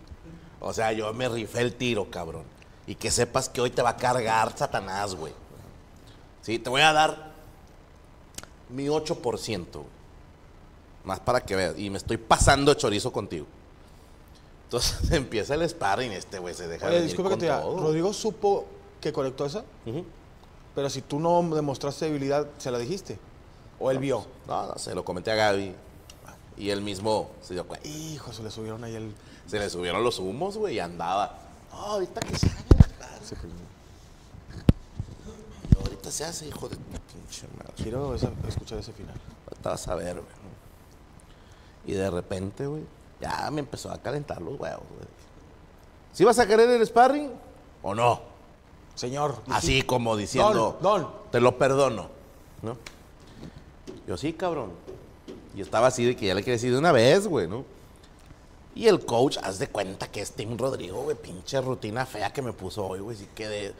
O 0.59 0.73
sea, 0.73 0.91
yo 0.93 1.13
me 1.13 1.27
rifé 1.29 1.61
el 1.61 1.75
tiro, 1.75 2.09
cabrón. 2.09 2.43
Y 2.87 2.95
que 2.95 3.11
sepas 3.11 3.49
que 3.49 3.61
hoy 3.61 3.69
te 3.69 3.81
va 3.81 3.91
a 3.91 3.97
cargar 3.97 4.55
Satanás, 4.57 5.15
güey. 5.15 5.33
Sí, 6.41 6.57
te 6.59 6.69
voy 6.69 6.81
a 6.81 6.91
dar 6.93 7.31
mi 8.69 8.87
8%, 8.87 9.65
güey. 9.73 9.85
Más 11.03 11.19
para 11.19 11.41
que 11.41 11.55
veas. 11.55 11.77
Y 11.77 11.89
me 11.89 11.97
estoy 11.97 12.17
pasando 12.17 12.73
chorizo 12.75 13.11
contigo. 13.11 13.45
Entonces 14.65 15.11
empieza 15.11 15.55
el 15.55 15.67
sparring, 15.67 16.11
este 16.11 16.39
güey 16.39 16.53
se 16.53 16.67
deja 16.67 16.87
Oye, 16.87 17.01
disculpa 17.01 17.29
que 17.29 17.33
con 17.33 17.39
te 17.39 17.45
diga. 17.45 17.61
Rodrigo 17.61 18.13
supo 18.13 18.65
que 18.99 19.11
conectó 19.11 19.45
esa, 19.45 19.63
pero 20.75 20.89
si 20.89 21.01
tú 21.01 21.19
no 21.19 21.41
demostraste 21.55 22.05
debilidad, 22.05 22.47
¿se 22.59 22.69
la 22.71 22.77
dijiste? 22.77 23.19
¿O 23.79 23.89
él 23.91 23.97
vio? 23.97 24.25
No, 24.47 24.67
no, 24.67 24.77
se 24.77 24.93
lo 24.95 25.03
comenté 25.03 25.31
a 25.31 25.35
Gaby. 25.35 25.75
Y 26.57 26.69
él 26.69 26.81
mismo 26.81 27.31
se 27.41 27.53
dio 27.53 27.65
cuenta. 27.65 27.87
Hijo, 27.87 28.31
se 28.33 28.43
le 28.43 28.51
subieron 28.51 28.83
ahí 28.83 28.95
el... 28.95 29.13
Se 29.47 29.57
le 29.59 29.69
subieron 29.69 30.03
los 30.03 30.19
humos, 30.19 30.57
güey, 30.57 30.75
y 30.75 30.79
andaba. 30.79 31.37
"No, 31.71 31.77
ahorita 31.77 32.19
que 32.21 32.37
se 32.37 32.47
haga. 32.47 32.61
ahorita 35.83 36.11
se 36.11 36.23
hace, 36.25 36.47
hijo 36.47 36.69
de 36.69 36.75
pinche 36.77 37.47
madre. 37.57 37.73
Quiero 37.75 38.13
esa- 38.15 38.31
escuchar 38.47 38.77
ese 38.79 38.93
final. 38.93 39.15
Vas 39.63 39.87
a 39.87 39.95
ver, 39.95 40.15
güey. 40.15 40.27
Y 41.85 41.93
de 41.93 42.09
repente, 42.11 42.67
güey, 42.67 42.83
ya 43.19 43.49
me 43.51 43.59
empezó 43.61 43.91
a 43.91 43.97
calentar 43.97 44.41
los 44.41 44.59
huevos, 44.59 44.83
güey. 44.89 45.07
¿Sí 46.13 46.23
vas 46.23 46.37
a 46.39 46.47
querer 46.47 46.69
el 46.69 46.85
sparring 46.85 47.31
o 47.83 47.95
no? 47.95 48.21
Señor. 48.95 49.35
Así 49.49 49.81
como 49.83 50.15
diciendo, 50.17 50.77
Don, 50.81 51.01
don. 51.03 51.11
te 51.31 51.39
lo 51.39 51.57
perdono, 51.57 52.09
¿no? 52.61 52.77
Yo 54.07 54.17
sí, 54.17 54.33
cabrón. 54.33 54.71
Y 55.55 55.61
estaba 55.61 55.87
así 55.87 56.05
de 56.05 56.15
que 56.15 56.27
ya 56.27 56.35
le 56.35 56.41
quería 56.41 56.53
decir 56.53 56.71
de 56.71 56.77
una 56.77 56.91
vez, 56.91 57.27
güey, 57.27 57.47
¿no? 57.47 57.65
Y 58.73 58.87
el 58.87 59.05
coach, 59.05 59.37
haz 59.43 59.59
de 59.59 59.67
cuenta 59.67 60.09
que 60.09 60.21
es 60.21 60.31
Tim 60.31 60.57
Rodrigo, 60.57 61.03
güey, 61.03 61.17
pinche 61.17 61.59
rutina 61.59 62.05
fea 62.05 62.31
que 62.31 62.41
me 62.41 62.53
puso 62.53 62.85
hoy, 62.85 62.99
güey, 62.99 63.17
sí 63.17 63.27
quedé 63.35 63.73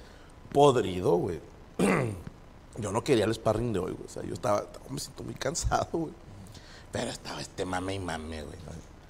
podrido, 0.51 1.15
güey. 1.15 1.39
yo 2.77 2.91
no 2.91 3.03
quería 3.03 3.23
el 3.23 3.33
sparring 3.33 3.71
de 3.71 3.79
hoy, 3.79 3.93
güey, 3.93 4.05
o 4.05 4.09
sea, 4.09 4.23
yo 4.23 4.33
estaba, 4.33 4.65
me 4.89 4.99
siento 4.99 5.23
muy 5.23 5.33
cansado, 5.35 5.87
güey. 5.93 6.13
Pero 6.91 7.09
estaba 7.09 7.39
este 7.39 7.63
mame 7.63 7.95
y 7.95 7.99
mame, 7.99 8.43
güey. 8.43 8.57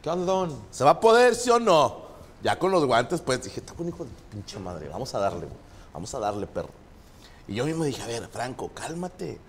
¿Qué 0.03 0.09
onda? 0.09 0.55
¿Se 0.69 0.83
va 0.83 0.91
a 0.91 0.99
poder, 0.99 1.33
sí 1.33 1.49
o 1.49 1.59
no? 1.59 2.11
Ya 2.43 2.59
con 2.59 2.71
los 2.71 2.85
guantes, 2.85 3.21
pues 3.21 3.43
dije, 3.43 3.59
está 3.59 3.73
buen 3.73 3.89
hijo 3.89 4.03
de 4.03 4.11
pinche 4.29 4.59
madre, 4.59 4.87
vamos 4.87 5.13
a 5.15 5.19
darle, 5.19 5.45
güey. 5.45 5.59
Vamos 5.93 6.13
a 6.13 6.19
darle, 6.19 6.47
perro. 6.47 6.69
Y 7.47 7.55
yo 7.55 7.65
mismo 7.65 7.83
dije, 7.83 8.01
a 8.01 8.07
ver, 8.07 8.27
Franco, 8.27 8.69
cálmate. 8.73 9.39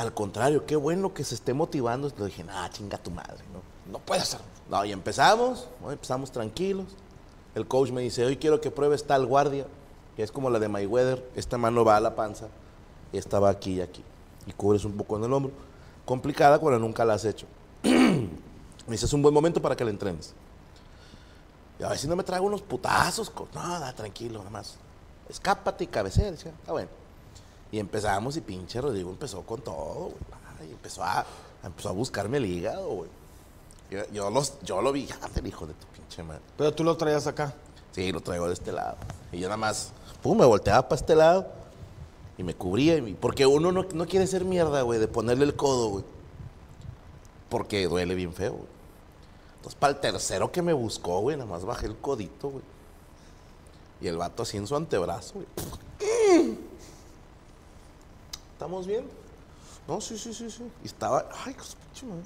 Al 0.00 0.14
contrario, 0.14 0.64
qué 0.64 0.76
bueno 0.76 1.12
que 1.12 1.24
se 1.24 1.34
esté 1.34 1.52
motivando. 1.52 2.10
Le 2.16 2.24
dije, 2.24 2.42
nah, 2.42 2.68
chinga 2.70 2.96
tu 2.96 3.10
madre, 3.10 3.44
¿no? 3.52 3.92
No 3.92 3.98
puede 3.98 4.24
ser. 4.24 4.40
No, 4.70 4.82
y 4.84 4.92
empezamos, 4.92 5.68
empezamos 5.90 6.32
tranquilos. 6.32 6.86
El 7.54 7.66
coach 7.68 7.90
me 7.90 8.00
dice, 8.00 8.24
hoy 8.24 8.38
quiero 8.38 8.62
que 8.62 8.70
pruebes 8.70 9.06
tal 9.06 9.26
guardia, 9.26 9.66
que 10.16 10.22
es 10.22 10.32
como 10.32 10.48
la 10.48 10.58
de 10.58 10.68
Mayweather. 10.68 11.28
Esta 11.34 11.58
mano 11.58 11.84
va 11.84 11.96
a 11.96 12.00
la 12.00 12.14
panza, 12.16 12.46
esta 13.12 13.40
va 13.40 13.50
aquí 13.50 13.74
y 13.74 13.80
aquí. 13.82 14.02
Y 14.46 14.52
cubres 14.52 14.86
un 14.86 14.92
poco 14.96 15.18
en 15.18 15.24
el 15.24 15.32
hombro. 15.34 15.52
Complicada 16.06 16.58
cuando 16.58 16.78
nunca 16.78 17.04
la 17.04 17.14
has 17.14 17.24
hecho. 17.26 17.46
me 17.82 18.30
dice, 18.88 19.04
es 19.04 19.12
un 19.12 19.20
buen 19.20 19.34
momento 19.34 19.60
para 19.60 19.76
que 19.76 19.84
la 19.84 19.90
entrenes. 19.90 20.32
Y 21.78 21.82
a 21.82 21.88
ver 21.90 21.98
si 21.98 22.08
no 22.08 22.16
me 22.16 22.24
traigo 22.24 22.46
unos 22.46 22.62
putazos. 22.62 23.28
co- 23.28 23.48
No, 23.54 23.94
tranquilo, 23.94 24.38
nada 24.38 24.50
más. 24.50 24.76
Escápate 25.28 25.84
y 25.84 25.86
cabecea. 25.88 26.30
decía, 26.30 26.52
Está 26.52 26.72
bueno. 26.72 26.88
Y 27.72 27.78
empezamos 27.78 28.36
y 28.36 28.40
pinche 28.40 28.80
Rodrigo 28.80 29.10
empezó 29.10 29.42
con 29.42 29.60
todo, 29.60 30.10
güey. 30.10 30.72
Empezó 30.72 31.04
a, 31.04 31.24
empezó 31.62 31.90
a 31.90 31.92
buscarme 31.92 32.38
el 32.38 32.46
hígado, 32.46 32.88
güey. 32.88 33.10
Yo, 33.90 34.00
yo 34.12 34.30
los, 34.30 34.60
yo 34.62 34.82
lo 34.82 34.92
vi, 34.92 35.06
ya, 35.06 35.18
el 35.34 35.46
hijo 35.46 35.66
de 35.66 35.74
tu 35.74 35.86
pinche 35.88 36.22
madre. 36.22 36.42
Pero 36.56 36.72
tú 36.72 36.84
lo 36.84 36.96
traías 36.96 37.26
acá. 37.26 37.54
Sí, 37.92 38.12
lo 38.12 38.20
traigo 38.20 38.46
de 38.46 38.54
este 38.54 38.72
lado. 38.72 38.96
Y 39.32 39.38
yo 39.38 39.48
nada 39.48 39.56
más, 39.56 39.92
pum, 40.22 40.38
me 40.38 40.44
volteaba 40.44 40.88
para 40.88 41.00
este 41.00 41.14
lado 41.14 41.46
y 42.38 42.42
me 42.42 42.54
cubría. 42.54 42.96
y 42.96 43.14
porque 43.14 43.46
uno 43.46 43.72
no, 43.72 43.86
no 43.92 44.06
quiere 44.06 44.26
ser 44.26 44.44
mierda, 44.44 44.82
güey, 44.82 44.98
de 44.98 45.08
ponerle 45.08 45.44
el 45.44 45.56
codo, 45.56 45.88
güey. 45.88 46.04
Porque 47.48 47.86
duele 47.86 48.14
bien 48.14 48.32
feo, 48.32 48.52
güey. 48.52 48.80
Entonces, 49.56 49.78
para 49.78 49.92
el 49.92 50.00
tercero 50.00 50.50
que 50.50 50.62
me 50.62 50.72
buscó, 50.72 51.20
güey, 51.20 51.36
nada 51.36 51.50
más 51.50 51.64
bajé 51.64 51.86
el 51.86 51.96
codito, 51.96 52.48
güey. 52.48 52.64
Y 54.00 54.06
el 54.06 54.16
vato 54.16 54.42
así 54.42 54.56
en 54.56 54.66
su 54.66 54.74
antebrazo, 54.74 55.34
güey. 55.34 55.46
¿Estamos 58.60 58.86
bien? 58.86 59.06
No, 59.88 60.02
sí, 60.02 60.18
sí, 60.18 60.34
sí, 60.34 60.50
sí. 60.50 60.62
Y 60.84 60.86
estaba, 60.86 61.26
ay, 61.46 61.54
pinche 61.54 62.04
madre. 62.04 62.24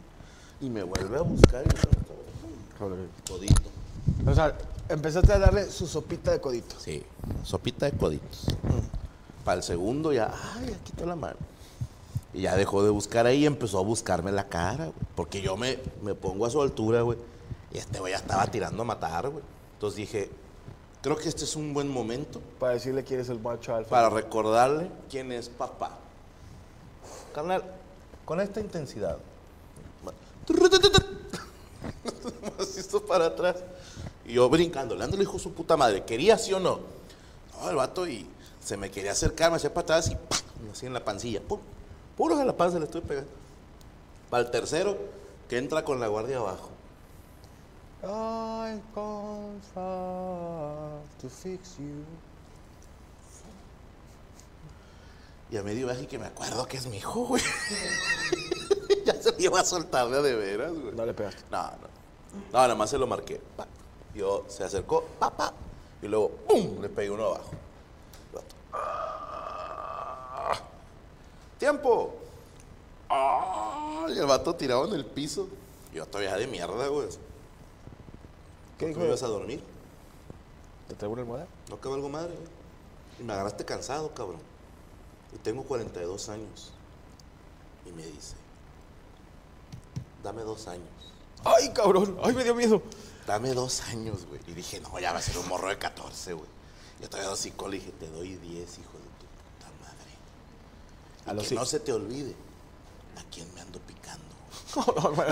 Y 0.61 0.69
me 0.69 0.83
vuelve 0.83 1.17
a 1.17 1.21
buscar 1.21 1.63
y 1.65 3.29
codito. 3.29 3.71
O 4.27 4.35
sea, 4.35 4.59
empezaste 4.89 5.33
a 5.33 5.39
darle 5.39 5.71
su 5.71 5.87
sopita 5.87 6.33
de 6.33 6.41
codito. 6.41 6.75
Sí, 6.81 7.05
sopita 7.45 7.87
de 7.87 7.97
coditos. 7.97 8.47
Para 9.45 9.59
el 9.59 9.63
segundo 9.63 10.13
ya, 10.13 10.35
ay, 10.57 10.71
ya 10.71 10.79
quitó 10.79 11.07
la 11.07 11.15
mano. 11.15 11.37
Y 12.33 12.41
ya 12.41 12.57
dejó 12.57 12.83
de 12.83 12.91
buscar 12.91 13.27
ahí 13.27 13.45
y 13.45 13.47
empezó 13.47 13.79
a 13.79 13.83
buscarme 13.83 14.33
la 14.33 14.49
cara, 14.49 14.87
güey. 14.87 15.07
Porque 15.15 15.41
yo 15.41 15.57
me, 15.57 15.79
me 16.03 16.17
pongo 16.17 16.47
a 16.47 16.51
su 16.51 16.61
altura, 16.61 17.03
güey. 17.03 17.17
Y 17.73 17.79
este 17.79 18.01
güey 18.01 18.13
ya 18.13 18.19
estaba 18.19 18.45
tirando 18.49 18.83
a 18.83 18.85
matar, 18.85 19.29
güey. 19.29 19.45
Entonces 19.75 19.99
dije, 19.99 20.31
creo 21.01 21.17
que 21.17 21.29
este 21.29 21.45
es 21.45 21.55
un 21.55 21.73
buen 21.73 21.89
momento 21.89 22.41
Para 22.59 22.73
decirle 22.73 23.05
que 23.05 23.15
eres 23.15 23.29
el 23.29 23.39
macho 23.39 23.73
alfa. 23.73 23.89
para 23.91 24.11
recordarle 24.11 24.91
quién 25.09 25.31
es 25.31 25.49
papá. 25.49 26.01
Carnal, 27.35 27.63
con 28.25 28.41
esta 28.41 28.61
intensidad. 28.61 29.19
Así 32.59 32.81
esto 32.81 33.05
para 33.05 33.27
atrás. 33.27 33.57
Y 34.25 34.35
yo 34.35 34.49
brincando, 34.49 34.95
le 34.95 35.05
ando 35.05 35.17
el 35.17 35.23
hijo 35.23 35.35
de 35.35 35.41
su 35.41 35.53
puta 35.53 35.77
madre. 35.77 36.05
¿Quería 36.05 36.39
sí 36.39 36.53
o 36.53 36.61
no? 36.61 36.81
No, 37.61 37.71
el 37.71 37.77
vato 37.77 38.07
y 38.07 38.27
se 38.61 38.77
me 38.77 38.91
quería 38.91 39.13
acercar, 39.13 39.51
me 39.51 39.57
hacía 39.57 39.75
para 39.75 39.85
atrás 39.85 40.11
y 40.11 40.15
¡pam! 40.15 40.71
así 40.73 40.87
en 40.87 40.95
la 40.95 41.05
pancilla. 41.05 41.41
¡Pum! 41.41 41.61
Puro 42.17 42.41
en 42.41 42.47
la 42.47 42.57
panza 42.57 42.79
le 42.79 42.85
estoy 42.85 43.01
pegando. 43.01 43.31
Para 44.31 44.45
el 44.45 44.51
tercero, 44.51 44.97
que 45.49 45.59
entra 45.59 45.85
con 45.85 46.01
la 46.01 46.09
guardia 46.09 46.39
abajo. 46.39 46.71
I 48.03 48.81
come 48.95 49.61
far 49.75 51.01
to 51.21 51.29
fix 51.29 51.77
you. 51.79 52.05
Y 55.51 55.57
a 55.57 55.63
medio 55.63 55.87
viaje 55.87 56.07
que 56.07 56.19
me 56.19 56.27
acuerdo 56.27 56.67
que 56.67 56.77
es 56.79 56.87
mi 56.87 56.97
hijo, 56.97 57.27
güey. 57.27 57.43
ya 59.07 59.15
se 59.23 59.33
le 59.33 59.43
iba 59.45 59.61
a 59.61 59.65
soltar 59.65 60.09
de 60.11 60.35
veras, 60.35 60.73
güey. 60.73 60.95
No 60.95 61.05
le 61.07 61.15
pegaste. 61.15 61.43
No, 61.51 61.63
no. 61.63 61.95
No, 62.53 62.59
nada 62.59 62.75
más 62.75 62.91
se 62.91 62.99
lo 62.99 63.07
marqué. 63.07 63.41
Pa. 63.57 63.67
Yo 64.15 64.45
se 64.49 64.65
acercó, 64.65 65.05
pa, 65.19 65.31
pa. 65.31 65.53
Y 66.03 66.09
luego, 66.09 66.31
¡pum! 66.49 66.81
Le 66.81 66.89
pegué 66.89 67.11
uno 67.11 67.27
abajo. 67.27 67.51
"Ah". 68.73 70.55
¡Tiempo! 71.59 72.15
¡Ah! 73.09 74.07
Y 74.09 74.19
el 74.19 74.27
vato 74.27 74.55
tirado 74.55 74.87
en 74.87 74.95
el 74.95 75.05
piso. 75.07 75.49
Yo 75.93 76.05
todavía 76.07 76.37
de 76.37 76.47
mierda, 76.47 76.89
güey. 76.89 77.09
¿Qué 77.09 77.17
¿Qué 78.79 78.87
dijo? 78.89 79.01
me 79.01 79.07
ibas 79.07 79.23
a 79.23 79.29
dormir? 79.29 79.63
¿Te 80.89 80.95
traigo 80.95 81.13
una 81.13 81.23
almohada? 81.23 81.47
No 81.71 81.81
que 81.81 81.89
valgo 81.89 82.09
madre, 82.09 82.35
güey. 82.35 82.49
Y 83.21 83.23
me 83.23 83.33
agarraste 83.33 83.65
cansado, 83.65 84.13
cabrón. 84.13 84.41
Y 85.35 85.39
tengo 85.39 85.65
42 85.65 86.29
años. 86.29 86.73
Y 87.87 87.93
me 87.93 88.05
dice, 88.07 88.35
dame 90.23 90.43
dos 90.43 90.67
años. 90.69 90.89
¡Ay, 91.45 91.71
cabrón! 91.75 92.19
¡Ay, 92.23 92.33
me 92.33 92.45
dio 92.45 92.55
miedo! 92.55 92.83
Dame 93.27 93.53
dos 93.53 93.83
años, 93.83 94.27
güey. 94.27 94.41
Y 94.47 94.53
dije, 94.53 94.81
no, 94.81 94.99
ya 94.99 95.13
va 95.13 95.19
a 95.19 95.23
ser 95.23 95.37
un 95.39 95.49
morro 95.49 95.69
de 95.69 95.79
14, 95.79 96.33
güey. 96.35 96.49
Yo 97.01 97.09
todavía 97.09 97.31
dos 97.31 97.45
le 97.45 97.77
dije, 97.79 97.93
te 97.93 98.09
doy 98.09 98.37
10, 98.37 98.79
hijo 98.79 98.99
de 98.99 99.05
tu 99.19 99.27
puta 99.27 99.71
madre. 99.83 100.11
A 101.27 101.33
Y 101.33 101.35
los 101.35 101.43
que 101.45 101.49
sí. 101.51 101.55
no 101.55 101.67
se 101.67 101.81
te 101.81 101.93
olvide 101.93 102.35
a 103.17 103.23
quién 103.31 103.53
me 103.55 103.61
ando 103.61 103.79
picando. 103.81 104.25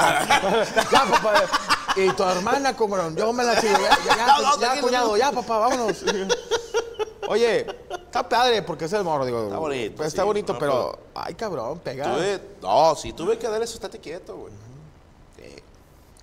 ya, 0.90 1.04
papá. 1.10 1.44
Y 1.96 2.10
tu 2.12 2.22
hermana, 2.22 2.76
como 2.76 2.96
yo 3.14 3.32
me 3.32 3.44
la 3.44 3.60
sigo. 3.60 3.78
Ya, 3.78 3.98
ya, 4.04 4.16
ya, 4.60 4.60
ya, 4.74 4.80
cuñado, 4.80 5.16
ya, 5.16 5.32
papá, 5.32 5.58
vámonos. 5.58 6.02
Oye, 7.28 7.66
está 8.12 8.29
padre 8.29 8.62
porque 8.62 8.85
es 8.85 8.92
el 8.92 9.05
morro, 9.05 9.25
digo. 9.25 9.44
Está 9.44 9.59
bonito, 9.59 9.96
pues 9.96 10.09
Está 10.09 10.22
sí, 10.22 10.27
bonito, 10.27 10.53
no, 10.53 10.59
pero. 10.59 10.98
Ay, 11.14 11.35
cabrón, 11.35 11.79
pega. 11.79 12.14
Tuve, 12.14 12.40
no, 12.61 12.94
sí, 12.94 13.12
tuve 13.14 13.38
que 13.38 13.48
dar 13.48 13.62
eso, 13.62 13.75
estate 13.75 13.98
quieto, 13.98 14.37
güey. 14.37 14.53
Sí, 15.37 15.42
Eh, 15.42 15.62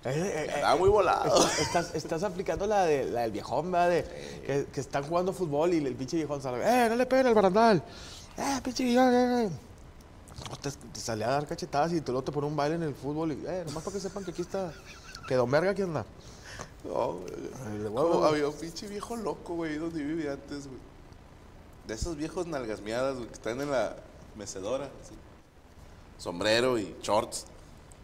eh, 0.06 0.32
eh, 0.36 0.52
Estaba 0.56 0.75
muy 0.75 0.89
volado. 0.89 1.45
Estás, 1.93 2.23
aplicando 2.23 2.67
la, 2.67 2.86
de, 2.86 3.06
la 3.06 3.21
del 3.21 3.32
viejón, 3.32 3.71
¿verdad? 3.71 3.89
De, 3.89 4.04
que, 4.45 4.65
que 4.71 4.80
están 4.80 5.04
jugando 5.04 5.34
fútbol 5.34 5.73
y 5.73 5.78
el 5.78 5.95
pinche 5.95 6.15
viejón 6.17 6.41
sale, 6.41 6.60
¡eh, 6.63 6.88
no 6.89 6.95
le 6.95 7.06
peguen 7.06 7.28
al 7.28 7.34
barandal! 7.34 7.84
¡Eh, 8.38 8.60
pinche 8.63 8.84
viejón! 8.84 9.13
Eh, 9.13 9.45
eh". 9.45 9.49
No, 10.49 10.56
te, 10.58 10.71
te 10.71 10.99
salía 10.99 11.28
a 11.28 11.32
dar 11.32 11.47
cachetadas 11.47 11.91
y 11.91 12.02
tú 12.02 12.12
luego 12.13 12.23
te 12.23 12.32
pone 12.32 12.47
un 12.47 12.56
baile 12.56 12.75
en 12.75 12.84
el 12.84 12.95
fútbol 12.95 13.34
y, 13.34 13.45
eh, 13.45 13.63
nomás 13.65 13.84
para 13.84 13.95
que 13.95 13.99
sepan 13.99 14.23
que 14.23 14.32
aquí 14.32 14.41
está, 14.43 14.71
que 15.28 15.36
Don 15.36 15.49
Verga 15.52 15.71
aquí 15.71 15.82
anda. 15.82 16.06
No, 16.86 17.19
güey. 17.19 18.23
Había 18.25 18.47
un 18.47 18.54
pinche 18.54 18.88
viejo 18.88 19.17
loco, 19.17 19.56
güey, 19.56 19.78
donde 19.78 20.02
vivía 20.02 20.34
antes, 20.34 20.67
güey. 20.67 20.80
De 21.89 21.95
esos 21.95 22.15
viejos 22.15 22.45
nalgas 22.45 22.82
miadas, 22.82 23.15
güey, 23.15 23.28
que 23.28 23.34
están 23.34 23.60
en 23.60 23.71
la 23.71 23.95
mecedora, 24.38 24.86
así. 25.04 25.15
Sombrero 26.19 26.78
y 26.78 26.95
shorts. 27.02 27.45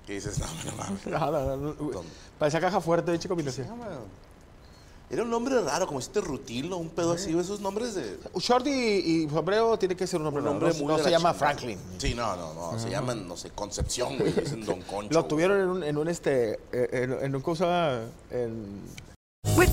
Que 0.07 0.13
dices, 0.13 0.39
no, 0.39 0.47
no 0.47 0.75
mames. 0.75 1.05
No, 1.05 1.19
no, 1.31 1.55
no, 1.55 1.57
no, 1.57 1.73
¿Dónde? 1.73 2.11
Parecía 2.39 2.59
caja 2.59 2.81
fuerte, 2.81 3.11
de 3.15 3.27
combinación. 3.27 3.67
No, 3.67 3.75
mames. 3.75 3.99
Era 5.11 5.21
un 5.21 5.29
nombre 5.29 5.61
raro, 5.61 5.85
como 5.85 5.99
este 5.99 6.19
Rutilo, 6.19 6.77
un 6.77 6.89
pedo 6.89 7.11
así, 7.11 7.37
esos 7.37 7.59
nombres 7.59 7.93
de. 7.93 8.17
Short 8.39 8.65
y, 8.65 8.71
y 8.71 9.29
sombrero 9.29 9.77
tiene 9.77 9.95
que 9.95 10.07
ser 10.07 10.19
un 10.19 10.33
raro, 10.33 10.41
nombre 10.41 10.69
no, 10.69 10.75
muy 10.79 10.87
no 10.87 10.97
de 10.97 11.03
se 11.03 11.11
la 11.11 11.17
llama 11.19 11.33
chingada. 11.33 11.53
Franklin. 11.53 11.79
Sí, 11.99 12.15
no, 12.15 12.35
no, 12.35 12.53
no. 12.55 12.79
Se 12.79 12.89
llaman, 12.89 13.27
no 13.27 13.37
sé, 13.37 13.51
Concepción, 13.51 14.17
güey. 14.17 14.33
Dicen 14.33 14.65
Don 14.65 14.81
Concho. 14.89 15.13
Lo 15.13 15.19
güey. 15.19 15.29
tuvieron 15.29 15.61
en 15.61 15.67
un, 15.69 15.83
en 15.83 15.97
un 15.99 16.07
este, 16.09 16.53
eh, 16.71 16.89
en, 16.91 17.11
en 17.23 17.35
un 17.35 17.41
cosa, 17.43 18.01
en... 18.31 18.81